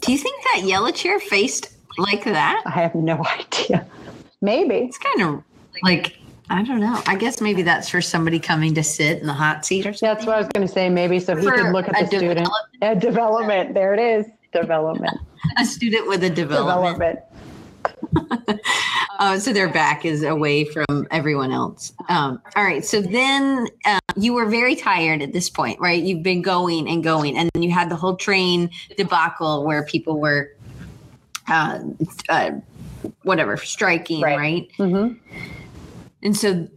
[0.02, 2.64] Do you think that yellow chair faced like that?
[2.66, 3.86] I have no idea.
[4.42, 4.76] Maybe.
[4.76, 5.44] It's kind of
[5.84, 6.18] like
[6.50, 7.02] I don't know.
[7.08, 10.08] I guess maybe that's for somebody coming to sit in the hot seat or something.
[10.08, 10.90] That's what I was going to say.
[10.90, 12.48] Maybe so he could look at the student.
[12.82, 13.74] A development.
[13.74, 14.26] There it is.
[14.52, 15.18] Development.
[15.58, 17.00] a student with a development.
[17.00, 17.20] development.
[19.20, 21.94] uh, so their back is away from everyone else.
[22.10, 22.84] Um, all right.
[22.84, 26.02] So then uh, you were very tired at this point, right?
[26.02, 30.20] You've been going and going, and then you had the whole train debacle where people
[30.20, 30.52] were,
[31.48, 31.80] uh,
[32.30, 32.52] uh
[33.24, 34.38] whatever, striking, right?
[34.38, 34.72] right?
[34.78, 35.18] Mm-hmm.
[36.24, 36.68] And so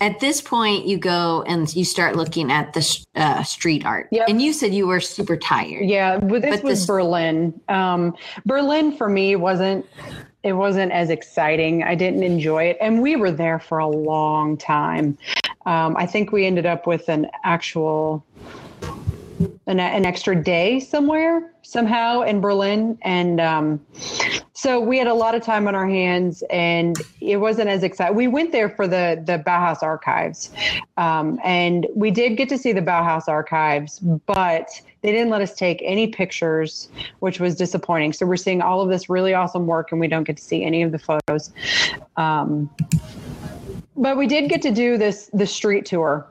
[0.00, 4.08] at this point, you go and you start looking at the uh, street art.
[4.10, 4.28] Yep.
[4.28, 5.86] And you said you were super tired.
[5.88, 7.60] Yeah, but this But was this- Berlin.
[7.68, 8.14] Um,
[8.44, 9.86] Berlin for me wasn't
[10.44, 11.82] it wasn't as exciting.
[11.82, 15.16] I didn't enjoy it, and we were there for a long time.
[15.66, 18.24] Um, I think we ended up with an actual
[19.66, 23.80] an, an extra day somewhere somehow in Berlin, and um,
[24.52, 28.14] so we had a lot of time on our hands, and it wasn't as exciting.
[28.14, 30.50] We went there for the the Bauhaus archives,
[30.98, 34.68] um, and we did get to see the Bauhaus archives, but
[35.04, 36.88] they didn't let us take any pictures,
[37.18, 38.14] which was disappointing.
[38.14, 40.64] So we're seeing all of this really awesome work, and we don't get to see
[40.64, 41.52] any of the photos.
[42.16, 42.70] Um,
[43.98, 46.26] but we did get to do this the street tour,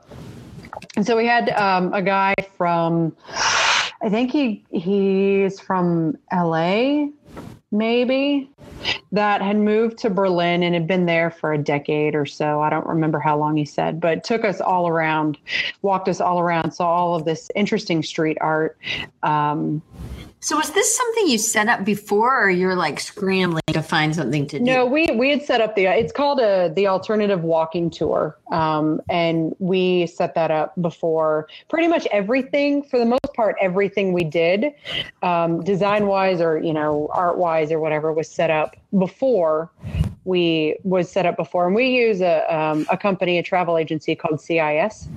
[0.96, 7.12] and so we had um, a guy from, I think he he's from L.A.
[7.74, 8.48] maybe
[9.12, 12.60] that had moved to Berlin and had been there for a decade or so.
[12.60, 15.36] I don't remember how long he said, but took us all around,
[15.82, 18.78] walked us all around, saw all of this interesting street art.
[19.22, 19.82] Um,
[20.44, 24.46] So was this something you set up before, or you're like scrambling to find something
[24.48, 24.64] to do?
[24.64, 25.86] No, we we had set up the.
[25.86, 31.48] It's called a the alternative walking tour, um, and we set that up before.
[31.70, 34.74] Pretty much everything, for the most part, everything we did,
[35.22, 39.70] um, design wise or you know art wise or whatever, was set up before.
[40.26, 44.14] We was set up before, and we use a um, a company, a travel agency
[44.14, 45.08] called CIS.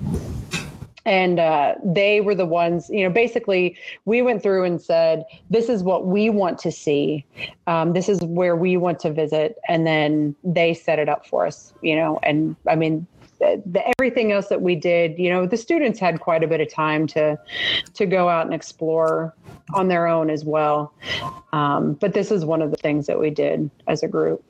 [1.08, 5.70] And uh, they were the ones, you know, basically, we went through and said, this
[5.70, 7.26] is what we want to see.
[7.66, 9.58] Um, this is where we want to visit.
[9.68, 13.05] And then they set it up for us you know and i mean
[13.39, 16.60] the, the, everything else that we did you know the students had quite a bit
[16.60, 17.38] of time to
[17.93, 19.34] to go out and explore
[19.74, 20.93] on their own as well.
[21.51, 24.41] Um, but this is one of the things that we did as a group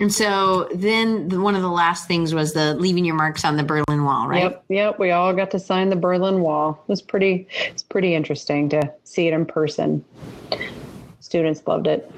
[0.00, 3.58] And so then the, one of the last things was the leaving your marks on
[3.58, 4.44] the Berlin Wall, right?
[4.44, 4.98] Yep, yep.
[4.98, 6.82] We all got to sign the Berlin Wall.
[6.82, 7.46] It was pretty.
[7.66, 10.02] It's pretty interesting to see it in person.
[11.20, 12.10] Students loved it.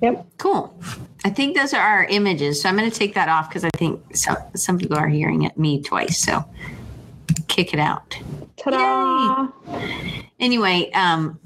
[0.00, 0.26] Yep.
[0.38, 0.74] Cool.
[1.24, 2.62] I think those are our images.
[2.62, 5.42] So I'm going to take that off because I think some some people are hearing
[5.42, 6.24] it me twice.
[6.24, 6.44] So
[7.48, 8.16] kick it out.
[8.62, 9.48] Ta-da!
[10.38, 11.38] Anyway, um,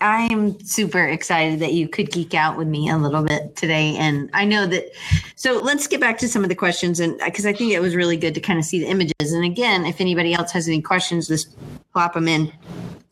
[0.00, 3.96] I am super excited that you could geek out with me a little bit today,
[3.96, 4.90] and I know that.
[5.36, 7.94] So let's get back to some of the questions, and because I think it was
[7.94, 9.32] really good to kind of see the images.
[9.32, 11.56] And again, if anybody else has any questions, just
[11.92, 12.52] plop them in.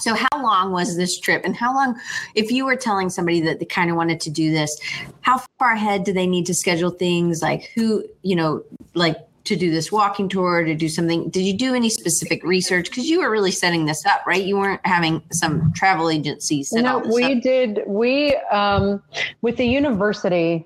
[0.00, 1.42] So, how long was this trip?
[1.44, 1.98] And how long,
[2.34, 4.76] if you were telling somebody that they kind of wanted to do this,
[5.20, 7.42] how far ahead do they need to schedule things?
[7.42, 8.64] Like, who, you know,
[8.94, 9.16] like
[9.50, 11.28] to do this walking tour, to do something?
[11.28, 12.88] Did you do any specific research?
[12.88, 14.42] Because you were really setting this up, right?
[14.42, 16.70] You weren't having some travel agencies.
[16.70, 17.04] set up.
[17.04, 17.42] No, we up.
[17.42, 17.82] did.
[17.86, 19.02] We um,
[19.42, 20.64] with the university.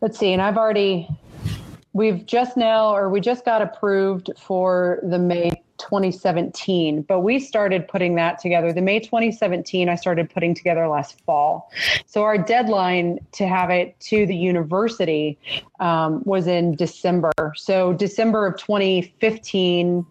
[0.00, 1.08] Let's see, and I've already.
[1.94, 5.52] We've just now, or we just got approved for the May
[5.82, 8.72] 2017, but we started putting that together.
[8.72, 11.70] The May 2017, I started putting together last fall.
[12.06, 15.38] So our deadline to have it to the university
[15.80, 17.32] um, was in December.
[17.56, 20.06] So December of 2015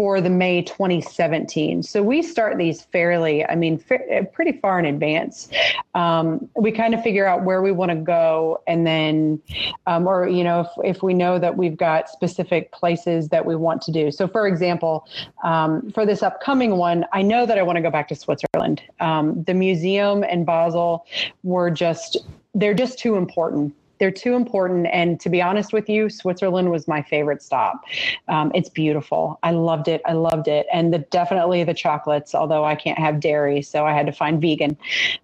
[0.00, 1.82] for the May 2017.
[1.82, 5.50] So we start these fairly, I mean, fa- pretty far in advance.
[5.94, 9.42] Um, we kind of figure out where we want to go, and then,
[9.86, 13.54] um, or you know, if if we know that we've got specific places that we
[13.54, 14.10] want to do.
[14.10, 15.06] So, for example,
[15.44, 18.80] um, for this upcoming one, I know that I want to go back to Switzerland.
[19.00, 21.04] Um, the museum and Basel
[21.42, 22.16] were just
[22.54, 24.88] they're just too important they're too important.
[24.90, 27.84] And to be honest with you, Switzerland was my favorite stop.
[28.28, 29.38] Um, it's beautiful.
[29.42, 30.00] I loved it.
[30.06, 30.66] I loved it.
[30.72, 34.40] And the, definitely the chocolates, although I can't have dairy, so I had to find
[34.40, 34.76] vegan,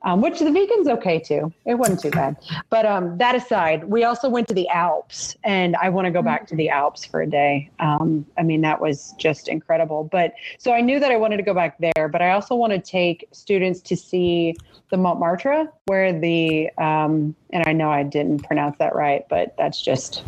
[0.03, 1.53] um, which the vegan's okay too.
[1.65, 2.37] It wasn't too bad.
[2.69, 6.21] But um, that aside, we also went to the Alps, and I want to go
[6.21, 7.71] back to the Alps for a day.
[7.81, 10.05] Um, I mean, that was just incredible.
[10.05, 12.75] But so I knew that I wanted to go back there, but I also want
[12.75, 14.55] to take students to see
[14.91, 19.81] the Montmartre, where the um, and I know I didn't pronounce that right, but that's
[19.81, 20.23] just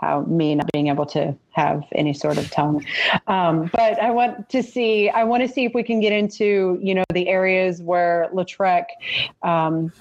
[0.00, 2.84] how me not being able to have any sort of tongue.
[3.26, 6.78] Um, but I want to see, I want to see if we can get into,
[6.82, 8.86] you know, the areas where Lautrec,
[9.42, 9.92] um,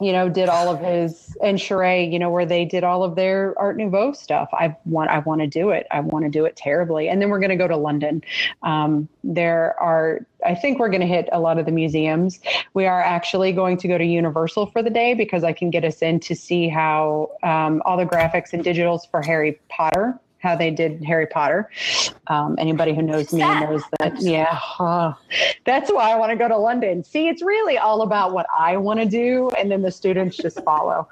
[0.00, 3.16] you know, did all of his and Chéret, you know, where they did all of
[3.16, 4.48] their Art Nouveau stuff.
[4.52, 5.86] I want, I want to do it.
[5.90, 7.08] I want to do it terribly.
[7.08, 8.22] And then we're going to go to London.
[8.62, 12.40] Um, there are, I think we're going to hit a lot of the museums.
[12.74, 15.84] We are actually going to go to Universal for the day because I can get
[15.84, 20.56] us in to see how um, all the graphics and digitals for Harry Potter how
[20.56, 21.70] they did Harry Potter.
[22.26, 24.20] Um, anybody who knows me knows that.
[24.20, 25.14] Yeah, uh,
[25.64, 27.04] that's why I want to go to London.
[27.04, 30.62] See, it's really all about what I want to do, and then the students just
[30.64, 31.08] follow.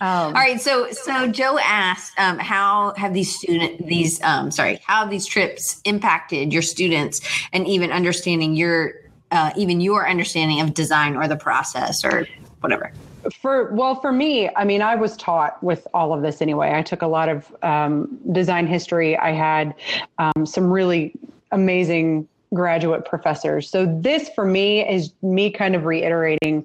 [0.00, 0.60] Um, all right.
[0.60, 5.26] So, so Joe asked, um, how have these student these um, sorry, how have these
[5.26, 7.20] trips impacted your students
[7.52, 8.94] and even understanding your
[9.30, 12.28] uh, even your understanding of design or the process or
[12.60, 12.92] whatever?
[13.30, 16.72] For well for me i mean i was taught with all of this anyway.
[16.74, 19.16] I took a lot of um, design history.
[19.16, 19.74] I had
[20.18, 21.12] um, some really
[21.52, 23.68] amazing graduate professors.
[23.68, 26.64] So this for me is me kind of reiterating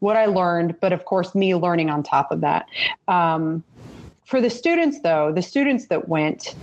[0.00, 2.66] what i learned but of course me learning on top of that.
[3.08, 3.62] Um,
[4.30, 6.54] for the students though the students that went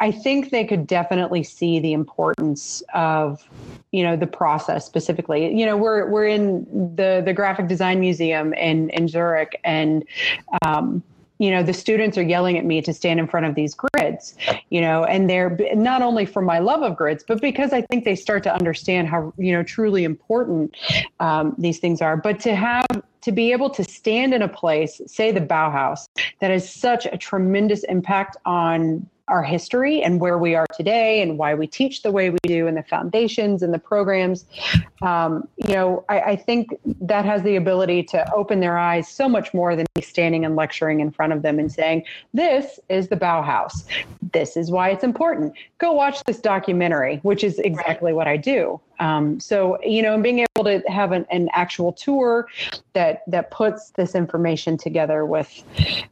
[0.00, 3.48] i think they could definitely see the importance of
[3.96, 5.58] you know the process specifically.
[5.58, 6.64] You know we're we're in
[6.96, 10.04] the the graphic design museum in in zurich and
[10.62, 11.02] um,
[11.38, 14.34] you know the students are yelling at me to stand in front of these grids
[14.70, 18.04] you know and they're not only for my love of grids but because i think
[18.04, 20.74] they start to understand how you know truly important
[21.20, 22.16] um, these things are.
[22.16, 22.86] But to have
[23.22, 26.08] to be able to stand in a place say the bauhaus
[26.40, 31.36] that has such a tremendous impact on our history and where we are today and
[31.36, 34.44] why we teach the way we do and the foundations and the programs.
[35.02, 36.70] Um, you know, I, I, think
[37.00, 40.54] that has the ability to open their eyes so much more than me standing and
[40.54, 42.04] lecturing in front of them and saying,
[42.34, 43.84] This is the Bauhaus.
[44.32, 45.54] This is why it's important.
[45.78, 48.80] Go watch this documentary, which is exactly what I do.
[48.98, 52.46] Um, so you know, and being able to have an, an actual tour
[52.92, 55.62] that that puts this information together with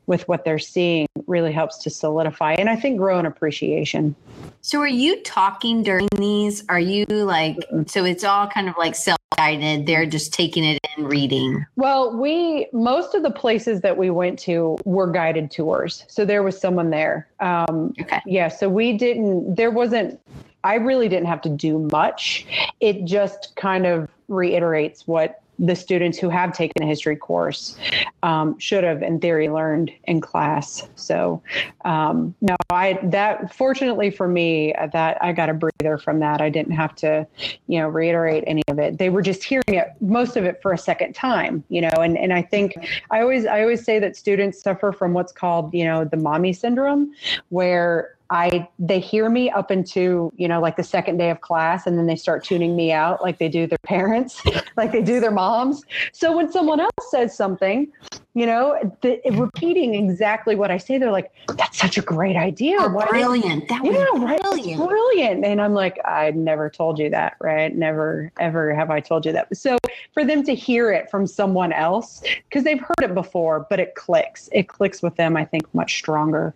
[0.07, 4.15] with what they're seeing really helps to solidify and I think grow an appreciation.
[4.61, 6.65] So are you talking during these?
[6.69, 7.57] Are you like
[7.87, 9.87] so it's all kind of like self guided.
[9.87, 11.65] They're just taking it in reading.
[11.77, 16.05] Well, we most of the places that we went to were guided tours.
[16.09, 17.29] So there was someone there.
[17.41, 18.21] Um okay.
[18.27, 20.21] yeah, so we didn't there wasn't
[20.65, 22.47] I really didn't have to do much.
[22.81, 27.77] It just kind of reiterates what the students who have taken a history course
[28.23, 30.89] um, should have, in theory, learned in class.
[30.97, 31.43] So,
[31.85, 36.41] um, no, I that fortunately for me, that I got a breather from that.
[36.41, 37.27] I didn't have to,
[37.69, 38.99] you know, reiterate any of it.
[38.99, 41.63] They were just hearing it, most of it, for a second time.
[41.69, 42.75] You know, and and I think
[43.11, 46.53] I always I always say that students suffer from what's called, you know, the mommy
[46.53, 47.13] syndrome,
[47.51, 51.87] where I they hear me up into you know like the second day of class,
[51.87, 54.43] and then they start tuning me out like they do their parents,
[54.77, 55.83] like they do their moms.
[56.13, 57.93] So when someone else says something,
[58.35, 62.79] you know, the, repeating exactly what I say, they're like, "That's such a great idea!
[62.81, 63.69] Oh, brilliant!
[63.69, 64.89] That was yeah, brilliant, right?
[64.89, 67.75] brilliant!" And I'm like, "I never told you that, right?
[67.75, 69.79] Never, ever have I told you that." So
[70.13, 73.95] for them to hear it from someone else, because they've heard it before, but it
[73.95, 74.49] clicks.
[74.51, 76.55] It clicks with them, I think, much stronger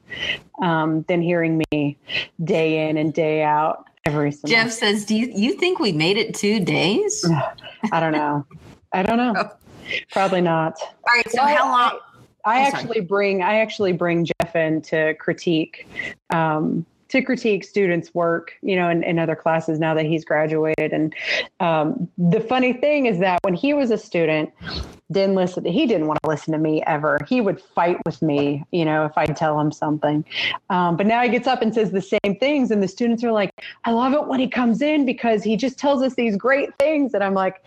[0.60, 1.96] um, than hearing me
[2.42, 4.48] day in and day out every semester.
[4.48, 7.24] Jeff says, "Do you you think we made it two days?"
[7.92, 8.44] I don't know.
[8.92, 9.52] I don't know.
[10.10, 10.78] Probably not.
[10.80, 11.30] All right.
[11.30, 12.00] So well, how long?
[12.44, 15.86] I, I actually bring I actually bring Jeff in to critique.
[16.30, 20.92] Um, to critique students' work, you know, in, in other classes now that he's graduated.
[20.92, 21.14] And
[21.58, 24.50] um, the funny thing is that when he was a student,
[25.10, 25.64] didn't listen.
[25.64, 27.18] To, he didn't want to listen to me ever.
[27.26, 30.22] He would fight with me, you know, if I'd tell him something.
[30.68, 33.32] Um, but now he gets up and says the same things, and the students are
[33.32, 33.50] like,
[33.84, 37.14] "I love it when he comes in because he just tells us these great things."
[37.14, 37.64] And I'm like,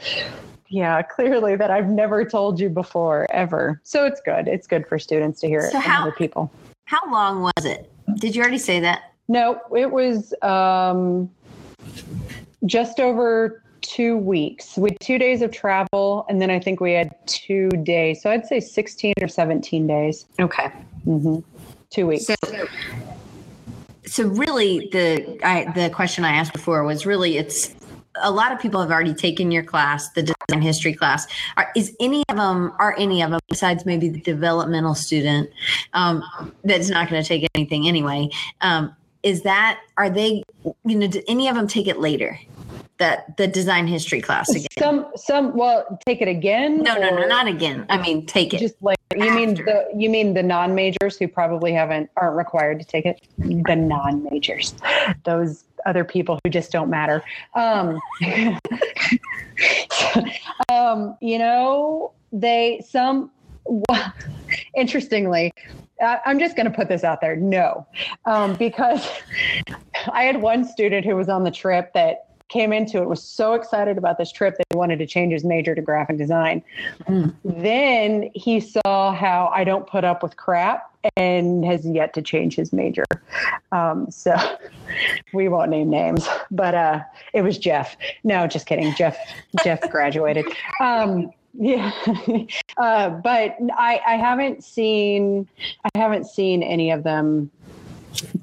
[0.72, 3.80] yeah, clearly that I've never told you before ever.
[3.84, 4.47] So it's good.
[4.47, 6.51] It's good for students to hear so it from how, other people.
[6.86, 7.91] How long was it?
[8.15, 9.13] Did you already say that?
[9.28, 11.30] No, it was um,
[12.65, 14.78] just over two weeks.
[14.78, 18.22] We had two days of travel, and then I think we had two days.
[18.22, 20.26] So I'd say 16 or 17 days.
[20.39, 20.72] Okay.
[21.05, 21.39] Mm-hmm.
[21.89, 22.26] Two weeks.
[22.26, 22.36] So,
[24.05, 27.74] so really, the I, the question I asked before was really it's
[28.22, 31.28] a lot of people have already taken your class, the design history class.
[31.57, 35.49] Are, is any of them, are any of them, besides maybe the developmental student
[35.93, 36.24] um,
[36.63, 38.30] that's not going to take anything anyway?
[38.61, 40.43] Um, is that, are they,
[40.86, 42.39] you know, do any of them take it later?
[42.97, 44.67] That the design history class again?
[44.78, 46.84] Some, some, well, take it again.
[46.84, 47.84] No, no, no, not again.
[47.89, 48.59] I mean, take it.
[48.59, 49.36] Just like you after.
[49.36, 53.19] mean the you mean the non-majors who probably haven't aren't required to take it.
[53.39, 54.76] The non-majors,
[55.24, 57.23] those other people who just don't matter.
[57.55, 57.99] Um,
[60.69, 63.32] um, you know, they some.
[63.65, 64.13] Well,
[64.75, 65.53] interestingly,
[66.01, 67.36] I, am just going to put this out there.
[67.36, 67.86] No,
[68.25, 69.07] um, because
[70.11, 73.53] I had one student who was on the trip that came into it was so
[73.53, 76.61] excited about this trip that he wanted to change his major to graphic design.
[77.07, 77.34] Mm.
[77.45, 82.56] Then he saw how I don't put up with crap and has yet to change
[82.56, 83.06] his major.
[83.72, 84.36] Um, so
[85.34, 87.02] we won't name names, but uh,
[87.34, 87.95] it was Jeff.
[88.24, 88.93] No, just kidding.
[88.95, 89.18] Jeff
[89.64, 90.45] Jeff graduated.
[90.80, 91.91] Um, yeah,
[92.78, 95.47] uh, but I, I haven't seen
[95.93, 97.52] I haven't seen any of them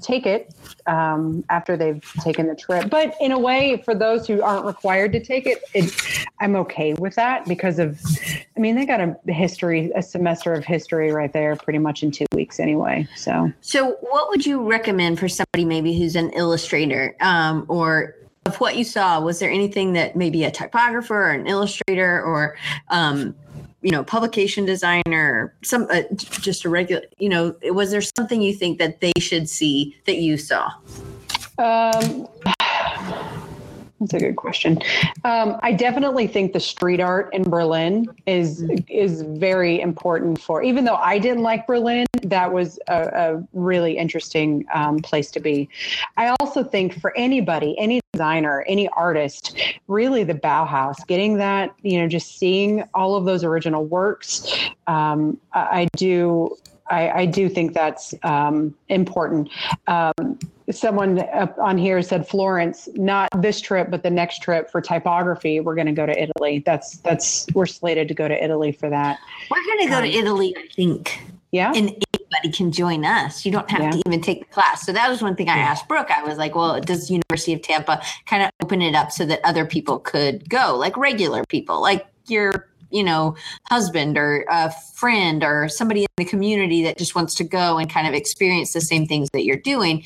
[0.01, 0.55] take it
[0.87, 2.91] um, after they've taken the trip.
[2.91, 5.93] But in a way, for those who aren't required to take it, it,
[6.41, 8.01] I'm okay with that because of,
[8.57, 12.11] I mean, they got a history, a semester of history right there, pretty much in
[12.11, 13.07] two weeks anyway.
[13.17, 18.15] So, so what would you recommend for somebody maybe who's an illustrator um, or
[18.47, 19.21] of what you saw?
[19.21, 22.57] Was there anything that maybe a typographer or an illustrator or
[22.89, 23.35] um,
[23.83, 28.55] you know publication designer some uh, just a regular you know was there something you
[28.55, 30.71] think that they should see that you saw
[31.59, 32.27] um
[34.01, 34.79] that's a good question.
[35.25, 38.77] Um, I definitely think the street art in Berlin is mm-hmm.
[38.89, 40.63] is very important for.
[40.63, 45.41] Even though I didn't like Berlin, that was a, a really interesting um, place to
[45.41, 45.69] be.
[46.17, 49.57] I also think for anybody, any designer, any artist,
[49.87, 54.53] really the Bauhaus, getting that, you know, just seeing all of those original works,
[54.89, 56.57] um, I, I do
[56.91, 59.51] I, I, do think that's um, important.
[59.89, 60.39] Um,
[60.71, 61.19] someone
[61.59, 65.61] on here said Florence, not this trip, but the next trip for typography.
[65.61, 66.63] We're going to go to Italy.
[66.65, 69.19] That's that's we're slated to go to Italy for that.
[69.51, 71.21] We're going to go um, to Italy, I think.
[71.53, 71.75] Yeah.
[71.77, 72.03] And
[72.33, 73.45] anybody can join us.
[73.45, 73.91] You don't have yeah.
[73.91, 74.85] to even take the class.
[74.85, 76.11] So that was one thing I asked Brooke.
[76.11, 79.41] I was like, well, does University of Tampa kind of open it up so that
[79.45, 85.45] other people could go, like regular people, like your you know, husband or a friend
[85.45, 88.81] or somebody in the community that just wants to go and kind of experience the
[88.81, 90.03] same things that you're doing.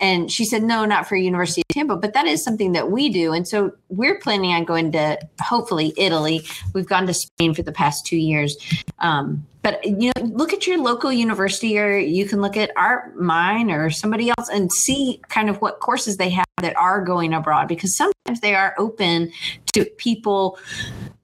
[0.00, 3.08] And she said, no, not for University of Tampa, but that is something that we
[3.08, 3.32] do.
[3.32, 6.44] And so we're planning on going to hopefully Italy.
[6.72, 8.56] We've gone to Spain for the past two years.
[8.98, 13.16] Um, but you know, look at your local university, or you can look at art
[13.16, 17.32] mine or somebody else and see kind of what courses they have that are going
[17.32, 19.32] abroad because sometimes they are open
[19.72, 20.58] to people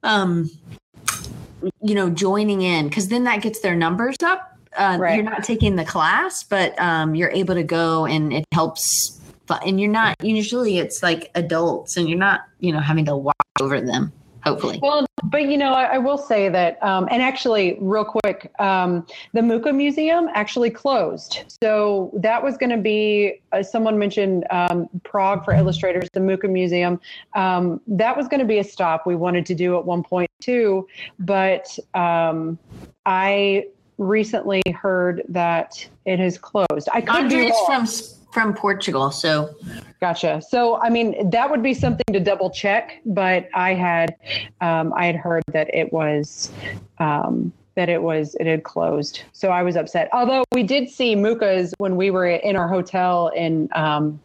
[0.02, 0.50] um,
[1.82, 4.56] you know, joining in because then that gets their numbers up.
[4.74, 5.16] Uh, right.
[5.16, 9.20] You're not taking the class, but um, you're able to go and it helps.
[9.66, 13.34] And you're not usually it's like adults, and you're not you know having to walk
[13.60, 14.12] over them
[14.42, 14.78] hopefully.
[14.82, 19.06] Well, but you know, I, I will say that, um, and actually, real quick, um,
[19.32, 21.44] the Mucha Museum actually closed.
[21.62, 26.48] So that was going to be, uh, someone mentioned um, Prague for illustrators, the Mucha
[26.48, 27.00] Museum.
[27.34, 30.30] Um, that was going to be a stop we wanted to do at one point
[30.40, 30.88] too,
[31.18, 32.58] but um,
[33.06, 33.66] I
[33.98, 36.88] recently heard that it has closed.
[36.92, 37.86] I could Andre's be from
[38.32, 39.10] from Portugal.
[39.10, 39.54] So,
[40.00, 40.42] gotcha.
[40.48, 43.00] So, I mean, that would be something to double check.
[43.04, 44.16] But I had,
[44.60, 46.50] um, I had heard that it was,
[46.98, 49.22] um, that it was, it had closed.
[49.32, 50.08] So I was upset.
[50.12, 54.20] Although we did see Mucha's when we were in our hotel in um,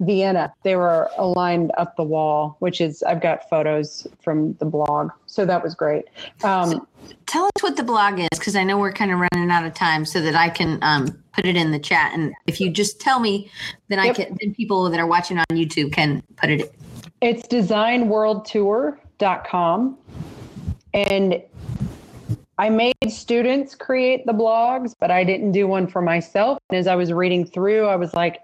[0.00, 0.52] Vienna.
[0.62, 5.10] They were aligned up the wall, which is I've got photos from the blog.
[5.38, 6.06] So that was great.
[6.42, 6.84] Um,
[7.26, 9.72] tell us what the blog is because I know we're kind of running out of
[9.72, 12.12] time, so that I can um, put it in the chat.
[12.12, 13.48] And if you just tell me,
[13.86, 14.18] then yep.
[14.18, 14.36] I can.
[14.40, 16.74] Then people that are watching on YouTube can put it.
[17.20, 19.98] It's designworldtour.com,
[20.94, 21.42] and
[22.58, 26.58] I made students create the blogs, but I didn't do one for myself.
[26.68, 28.40] And as I was reading through, I was like,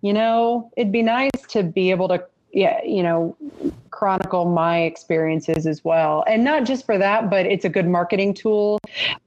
[0.00, 3.36] you know, it'd be nice to be able to yeah, you know,
[3.90, 6.22] chronicle my experiences as well.
[6.26, 8.78] And not just for that, but it's a good marketing tool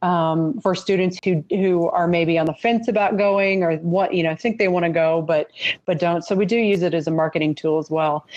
[0.01, 4.21] um, for students who who are maybe on the fence about going or what you
[4.21, 5.49] know think they want to go but
[5.85, 6.23] but don't.
[6.23, 8.27] So we do use it as a marketing tool as well.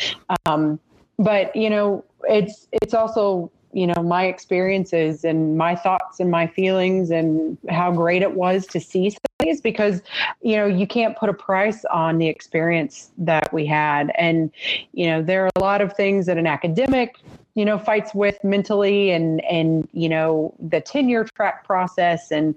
[0.47, 0.80] Um,
[1.18, 6.46] but you know, it's it's also you know my experiences and my thoughts and my
[6.46, 10.02] feelings and how great it was to see things because
[10.42, 14.12] you know you can't put a price on the experience that we had.
[14.16, 14.50] And
[14.92, 17.16] you know there are a lot of things that an academic
[17.54, 22.54] you know fights with mentally and and you know the tenure track process and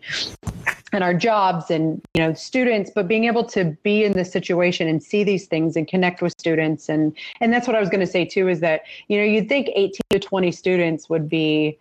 [0.91, 4.87] and our jobs and you know students but being able to be in this situation
[4.87, 6.89] and see these things and connect with students.
[6.89, 9.49] And and that's what i was going to say too is that you know you'd
[9.49, 11.77] think 18 to 20 students would be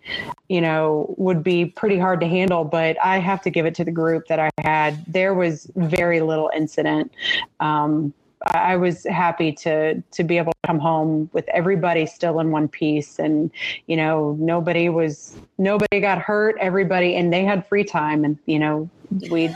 [0.48, 3.84] you know would be pretty hard to handle but i have to give it to
[3.84, 5.04] the group that i had.
[5.06, 7.12] There was very little incident
[7.60, 8.12] um,
[8.46, 12.68] I was happy to to be able to come home with everybody still in one
[12.68, 13.50] piece, and
[13.86, 16.56] you know nobody was nobody got hurt.
[16.60, 18.88] Everybody and they had free time, and you know
[19.30, 19.54] we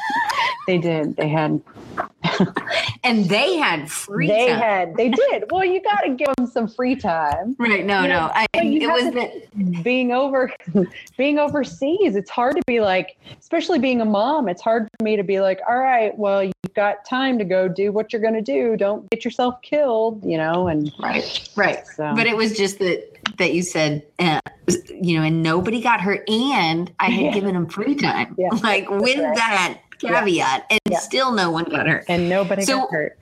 [0.66, 1.60] they did they had
[3.04, 4.36] and they had free time.
[4.36, 4.58] they time.
[4.58, 5.44] had they did.
[5.50, 7.56] Well, you got to give them some free time.
[7.58, 7.84] right.
[7.84, 8.32] No, you know, no.
[8.34, 10.52] I, but you it was to- the, being over
[11.16, 15.16] being overseas it's hard to be like especially being a mom it's hard for me
[15.16, 18.34] to be like all right well you've got time to go do what you're going
[18.34, 21.48] to do don't get yourself killed you know and right.
[21.56, 21.86] Right.
[21.86, 24.38] so But it was just that that you said, uh,
[25.00, 27.32] you know, and nobody got hurt, and I had Yeah.
[27.32, 29.34] given them free time, Yeah, like with right.
[29.34, 30.20] that Yeah.
[30.20, 30.98] caveat, and Yeah.
[30.98, 32.04] still no one got hurt.
[32.08, 33.18] and nobody So- got hurt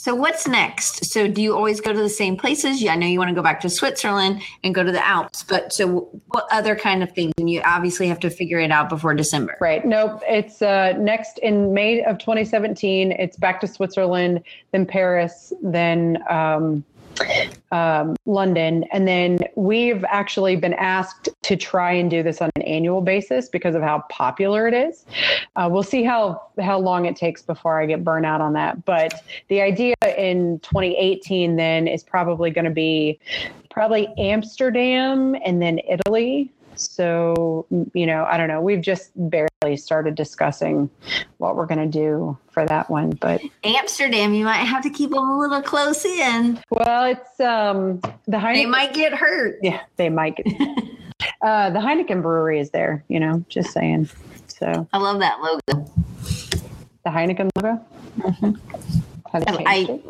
[0.00, 1.04] So what's next?
[1.12, 2.80] So do you always go to the same places?
[2.80, 5.42] Yeah, I know you want to go back to Switzerland and go to the Alps,
[5.42, 7.34] but so what other kind of things?
[7.36, 9.58] And you obviously have to figure it out before December.
[9.60, 14.42] right nope it's uh next in may of 2017 it's back to switzerland
[14.72, 16.82] then paris then um
[17.72, 18.84] um, London.
[18.92, 23.48] And then we've actually been asked to try and do this on an annual basis
[23.48, 25.04] because of how popular it is.
[25.56, 28.84] Uh, we'll see how how long it takes before I get burnt out on that.
[28.84, 33.18] But the idea in 2018 then is probably going to be
[33.70, 36.52] probably Amsterdam and then Italy.
[36.80, 38.60] So, you know, I don't know.
[38.60, 40.88] We've just barely started discussing
[41.36, 43.10] what we're going to do for that one.
[43.10, 46.58] But Amsterdam, you might have to keep them a little close in.
[46.70, 48.54] well, it's um, the Heineken.
[48.54, 49.58] They might get hurt.
[49.62, 50.36] Yeah, they might.
[50.36, 50.46] Get,
[51.42, 54.08] uh, the Heineken brewery is there, you know, just saying.
[54.46, 55.90] So I love that logo.
[57.04, 57.84] the Heineken logo.
[59.32, 60.00] They I-?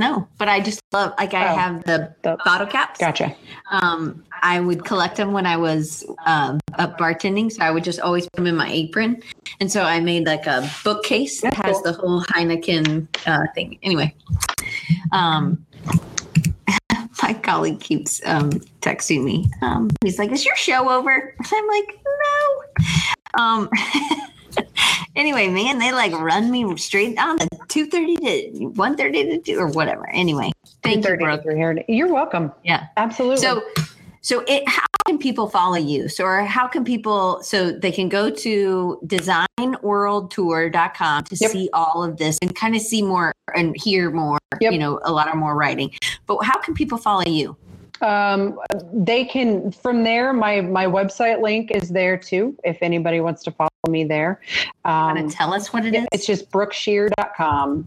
[0.00, 1.56] No, but I just love like I Oh.
[1.56, 2.98] have the bottle caps.
[2.98, 3.36] Gotcha.
[3.70, 8.00] Um, I would collect them when I was um, up bartending, so I would just
[8.00, 9.22] always put them in my apron.
[9.60, 11.82] And so I made like a bookcase that has cool.
[11.82, 13.78] the whole Heineken uh, thing.
[13.82, 14.14] Anyway,
[15.12, 15.64] um,
[17.22, 19.50] my colleague keeps um, texting me.
[19.60, 23.68] Um, he's like, "Is your show over?" I'm like, "No." Um,
[25.20, 29.38] anyway, man, they like run me straight on the two thirty to one thirty to
[29.38, 30.08] two or whatever.
[30.10, 30.50] Anyway,
[30.82, 31.84] thank you, 3:30 Brooke.
[31.88, 32.50] You're welcome.
[32.64, 32.86] Yeah.
[32.96, 33.36] Absolutely.
[33.36, 33.62] So,
[34.22, 36.08] so it, how can people follow you?
[36.08, 41.50] So, or how can people, so they can go to designworldtour.com to Yep.
[41.50, 44.72] see all of this and kind of see more and hear more, Yep.
[44.72, 45.90] you know, a lot of more writing.
[46.26, 47.56] But how can people follow you?
[48.02, 48.58] Um,
[48.92, 50.32] they can from there.
[50.32, 52.56] My my website link is there too.
[52.64, 54.40] If anybody wants to follow me there,
[54.84, 56.06] Want um, to tell us what it is?
[56.12, 57.86] it's just brookescherer.com.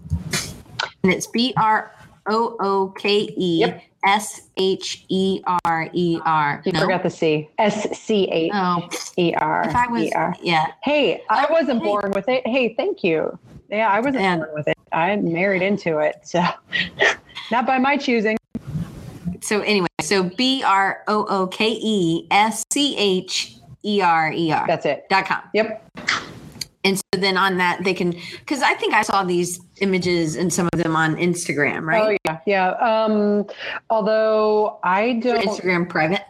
[1.04, 1.92] and it's B R
[2.28, 3.66] O O K E.
[4.06, 6.62] S H E R E R.
[6.66, 6.82] You No?
[6.82, 7.50] forgot the C.
[7.58, 10.36] S C H Oh, E R if I was, R.
[10.42, 10.66] yeah.
[10.84, 11.86] Hey, I Oh, wasn't hey.
[11.88, 12.46] born with it.
[12.46, 13.40] Hey, thank you.
[13.70, 14.78] Yeah, I wasn't And- born with it.
[14.92, 16.18] I married into it.
[16.24, 16.44] So
[17.52, 18.36] not by my choosing.
[19.44, 24.52] So anyway, so B R O O K E S C H E R E
[24.52, 24.66] R.
[24.66, 25.06] That's it.
[25.10, 25.42] dot com.
[25.54, 25.86] Yep.
[26.86, 30.52] And so then on that they can because I think I saw these images and
[30.52, 32.04] some of them on Instagram, right?
[32.04, 32.70] Oh yeah, yeah.
[32.72, 33.46] Um,
[33.90, 36.24] although I don't, Instagram private.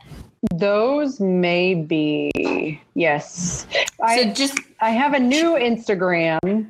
[0.56, 3.68] those may be yes.
[3.72, 6.68] So I just I have a new Instagram.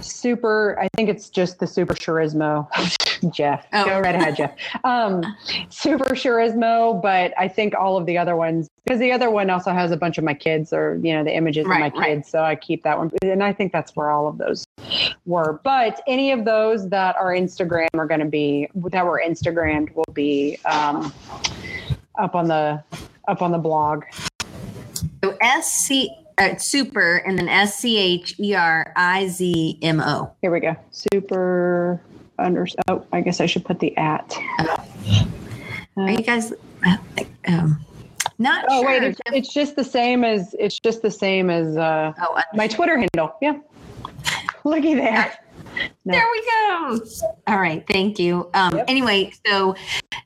[0.00, 0.78] Super.
[0.80, 2.68] I think it's just the Super Scherizmo.
[3.32, 3.84] Jeff, Oh.
[3.84, 4.52] go right ahead, Jeff.
[4.84, 5.22] Um,
[5.70, 9.70] Super Scherizmo, but I think all of the other ones because the other one also
[9.72, 12.08] has a bunch of my kids or you know the images Right, of my right.
[12.16, 13.10] kids, so I keep that one.
[13.22, 14.64] And I think that's where all of those
[15.26, 15.60] were.
[15.62, 20.04] But any of those that are Instagram are going to be that were Instagrammed will
[20.14, 21.12] be um,
[22.18, 22.82] up on the
[23.28, 24.04] up on the blog.
[25.22, 30.00] so S C uh, super and then S C H E R I Z M
[30.00, 30.32] O.
[30.40, 30.76] Here we go.
[30.90, 32.00] Super
[32.38, 32.66] under.
[32.88, 34.36] Oh, I guess I should put the at.
[35.96, 36.52] Are you guys
[37.48, 37.84] um,
[38.38, 38.88] not Oh sure?
[38.90, 42.68] wait, it's, it's just the same as it's just the same as uh, oh, my
[42.68, 43.34] Twitter handle.
[43.42, 43.58] Yeah.
[44.64, 45.36] Looky there.
[46.04, 46.12] No.
[46.12, 47.00] There we go.
[47.46, 47.84] All right.
[47.88, 48.50] Thank you.
[48.54, 48.84] Um, Yep.
[48.88, 49.76] Anyway, so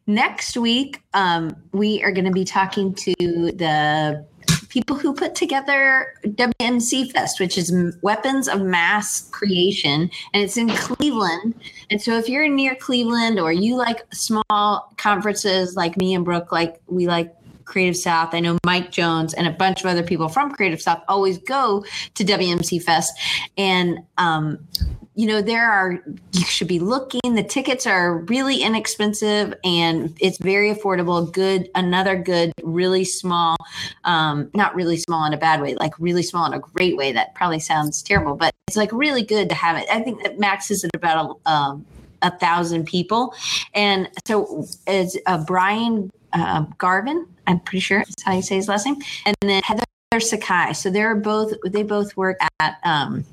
[0.07, 4.25] next week, um, we are going to be talking to the
[4.73, 10.71] people who put together WMC Fest, which is Weapons of Mass Creation, and it's in
[10.71, 11.55] Cleveland.
[11.91, 16.53] And so if you're near Cleveland or you like small conferences like me and Brooke,
[16.53, 17.35] like we like
[17.65, 18.35] Creative South.
[18.35, 21.85] I know Mike Jones and a bunch of other people from Creative South always go
[22.15, 23.13] to WMC Fest.
[23.57, 24.67] And um,
[25.15, 26.03] you know there are
[26.33, 27.35] you should be looking.
[27.35, 31.31] The tickets are really inexpensive and it's very affordable.
[31.31, 33.57] Good another good really small
[34.05, 37.13] um not really small in a bad way like really small in a great way.
[37.13, 39.87] That probably sounds terrible but it's like really good to have it.
[39.93, 41.85] I think that max is at about a, um,
[42.23, 43.35] a thousand people.
[43.75, 48.69] And so it's uh, brian uh, garvin i'm pretty sure that's how you say his
[48.69, 49.85] last name and then heather
[50.21, 50.73] sakai.
[50.73, 53.25] So they're both they both work at um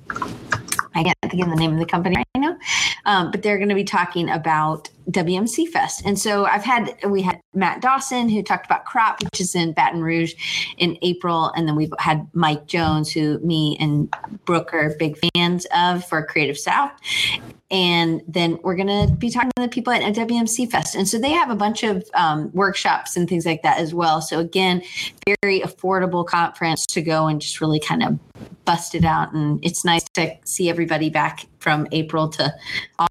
[0.95, 2.57] I can't think of the name of the company right now,
[3.05, 6.03] um, but they're going to be talking about WMC Fest.
[6.05, 9.73] And so I've had, we had Matt Dawson who talked about Crop, which is in
[9.73, 10.33] Baton Rouge
[10.77, 11.51] in April.
[11.55, 14.13] And then we've had Mike Jones, who me and
[14.45, 16.91] Brooke are big fans of for Creative South.
[17.71, 20.95] And then we're going to be talking to the people at WMC Fest.
[20.95, 24.21] And so they have a bunch of um, workshops and things like that as well.
[24.21, 24.81] So again,
[25.43, 28.17] very affordable conference to go and just really kind of
[28.65, 29.33] bust it out.
[29.33, 32.53] And it's nice to see everybody back from April to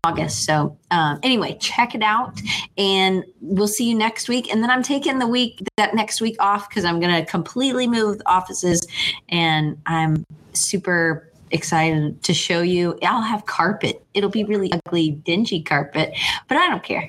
[0.05, 0.45] August.
[0.45, 2.41] So um, anyway, check it out
[2.77, 4.53] and we'll see you next week.
[4.53, 7.87] And then I'm taking the week that next week off because I'm going to completely
[7.87, 8.87] move offices
[9.29, 10.25] and I'm
[10.55, 12.99] super excited to show you.
[13.03, 14.05] I'll have carpet.
[14.15, 16.15] It'll be really ugly, dingy carpet,
[16.49, 17.09] but I don't care.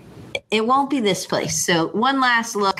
[0.51, 1.65] It won't be this place.
[1.65, 2.79] So one last look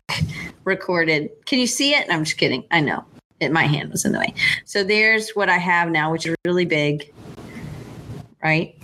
[0.64, 1.30] recorded.
[1.45, 2.07] Can you see it?
[2.10, 2.64] I'm just kidding.
[2.72, 3.03] I know.
[3.39, 4.34] It, my hand was in the way.
[4.66, 7.14] So there's what I have now, which is really big,
[8.44, 8.76] right?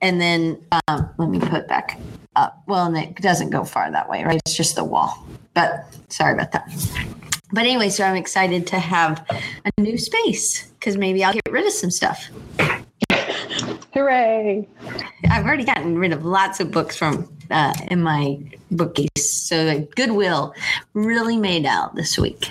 [0.00, 1.98] And then um, let me put back
[2.36, 2.62] up.
[2.66, 4.40] Well, and it doesn't go far that way, right?
[4.46, 5.26] It's just the wall.
[5.54, 6.70] But sorry about that.
[7.52, 9.24] But anyway, so I'm excited to have
[9.64, 12.28] a new space because maybe I'll get rid of some stuff.
[13.92, 14.66] Hooray!
[15.30, 18.38] I've already gotten rid of lots of books from uh, in my
[18.72, 19.08] bookcase.
[19.46, 20.52] So the Goodwill
[20.94, 22.50] really made out this week.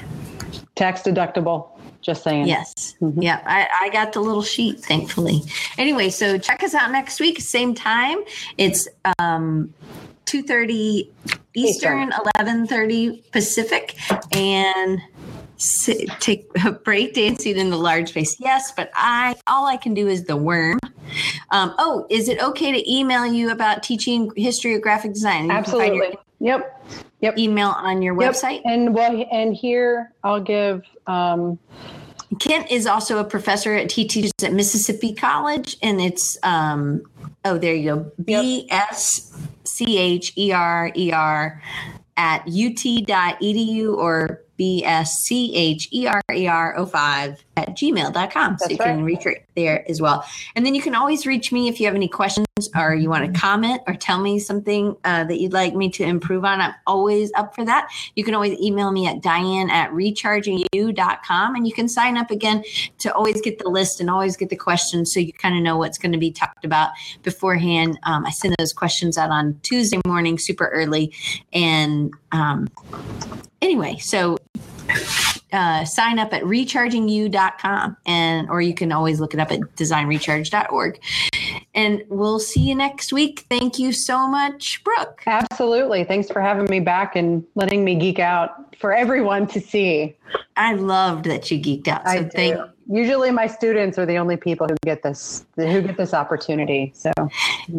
[0.75, 1.72] Tax deductible.
[2.03, 2.47] Just saying.
[2.47, 2.95] Yes.
[3.01, 3.21] Mm-hmm.
[3.21, 3.41] Yeah.
[3.45, 5.41] I, I got the little sheet, thankfully.
[5.77, 8.19] Anyway, so check us out next week, same time.
[8.57, 8.87] It's
[9.19, 9.73] um
[10.25, 11.09] 2.30
[11.53, 13.95] Eastern, 11.30 Pacific.
[14.31, 15.01] And
[15.57, 18.35] sit, take a break dancing in the large space.
[18.39, 20.79] Yes, but I all I can do is the worm.
[21.51, 25.51] Um, oh, is it okay to email you about teaching history of graphic design?
[25.51, 26.17] Absolutely.
[26.43, 26.85] Yep.
[27.21, 27.37] Yep.
[27.37, 28.33] Email on your yep.
[28.33, 28.61] website.
[28.65, 30.83] And well, and here I'll give.
[31.07, 31.57] Um,
[32.39, 37.01] Kent is also a professor at he teaches at Mississippi College, and it's um,
[37.45, 39.33] oh there you go B S
[39.63, 41.63] C H E R E R
[42.17, 48.57] at ut.edu or B S C H E R E R o five at gmail.com.
[48.57, 49.03] So That's you can right.
[49.03, 50.25] reach it there as well.
[50.55, 53.31] And then you can always reach me if you have any questions or you want
[53.31, 56.61] to comment or tell me something uh, that you'd like me to improve on.
[56.61, 57.89] I'm always up for that.
[58.15, 62.63] You can always email me at diane at rechargingyou.com and you can sign up again
[62.99, 65.77] to always get the list and always get the questions so you kind of know
[65.77, 66.89] what's going to be talked about
[67.21, 67.99] beforehand.
[68.03, 71.13] Um, I send those questions out on Tuesday morning, super early.
[71.51, 72.67] And um,
[73.61, 74.37] anyway, so
[75.53, 80.99] uh, sign up at rechargingyou.com and or you can always look it up at designrecharge.org.
[81.75, 83.45] And we'll see you next week.
[83.49, 85.23] Thank you so much, Brooke.
[85.25, 86.03] absolutely.
[86.03, 90.15] Thanks for having me back and letting me geek out for everyone to see.
[90.57, 92.05] I loved that you geeked out.
[92.05, 92.29] So I do.
[92.29, 96.91] thank Usually, my students are the only people who get this who get this opportunity.
[96.93, 97.11] So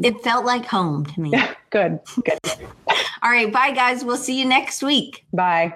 [0.03, 1.31] it felt like home to me.
[1.71, 2.39] good, good.
[3.23, 4.05] All right, bye guys.
[4.05, 5.27] We'll see you next week.
[5.33, 5.75] Bye.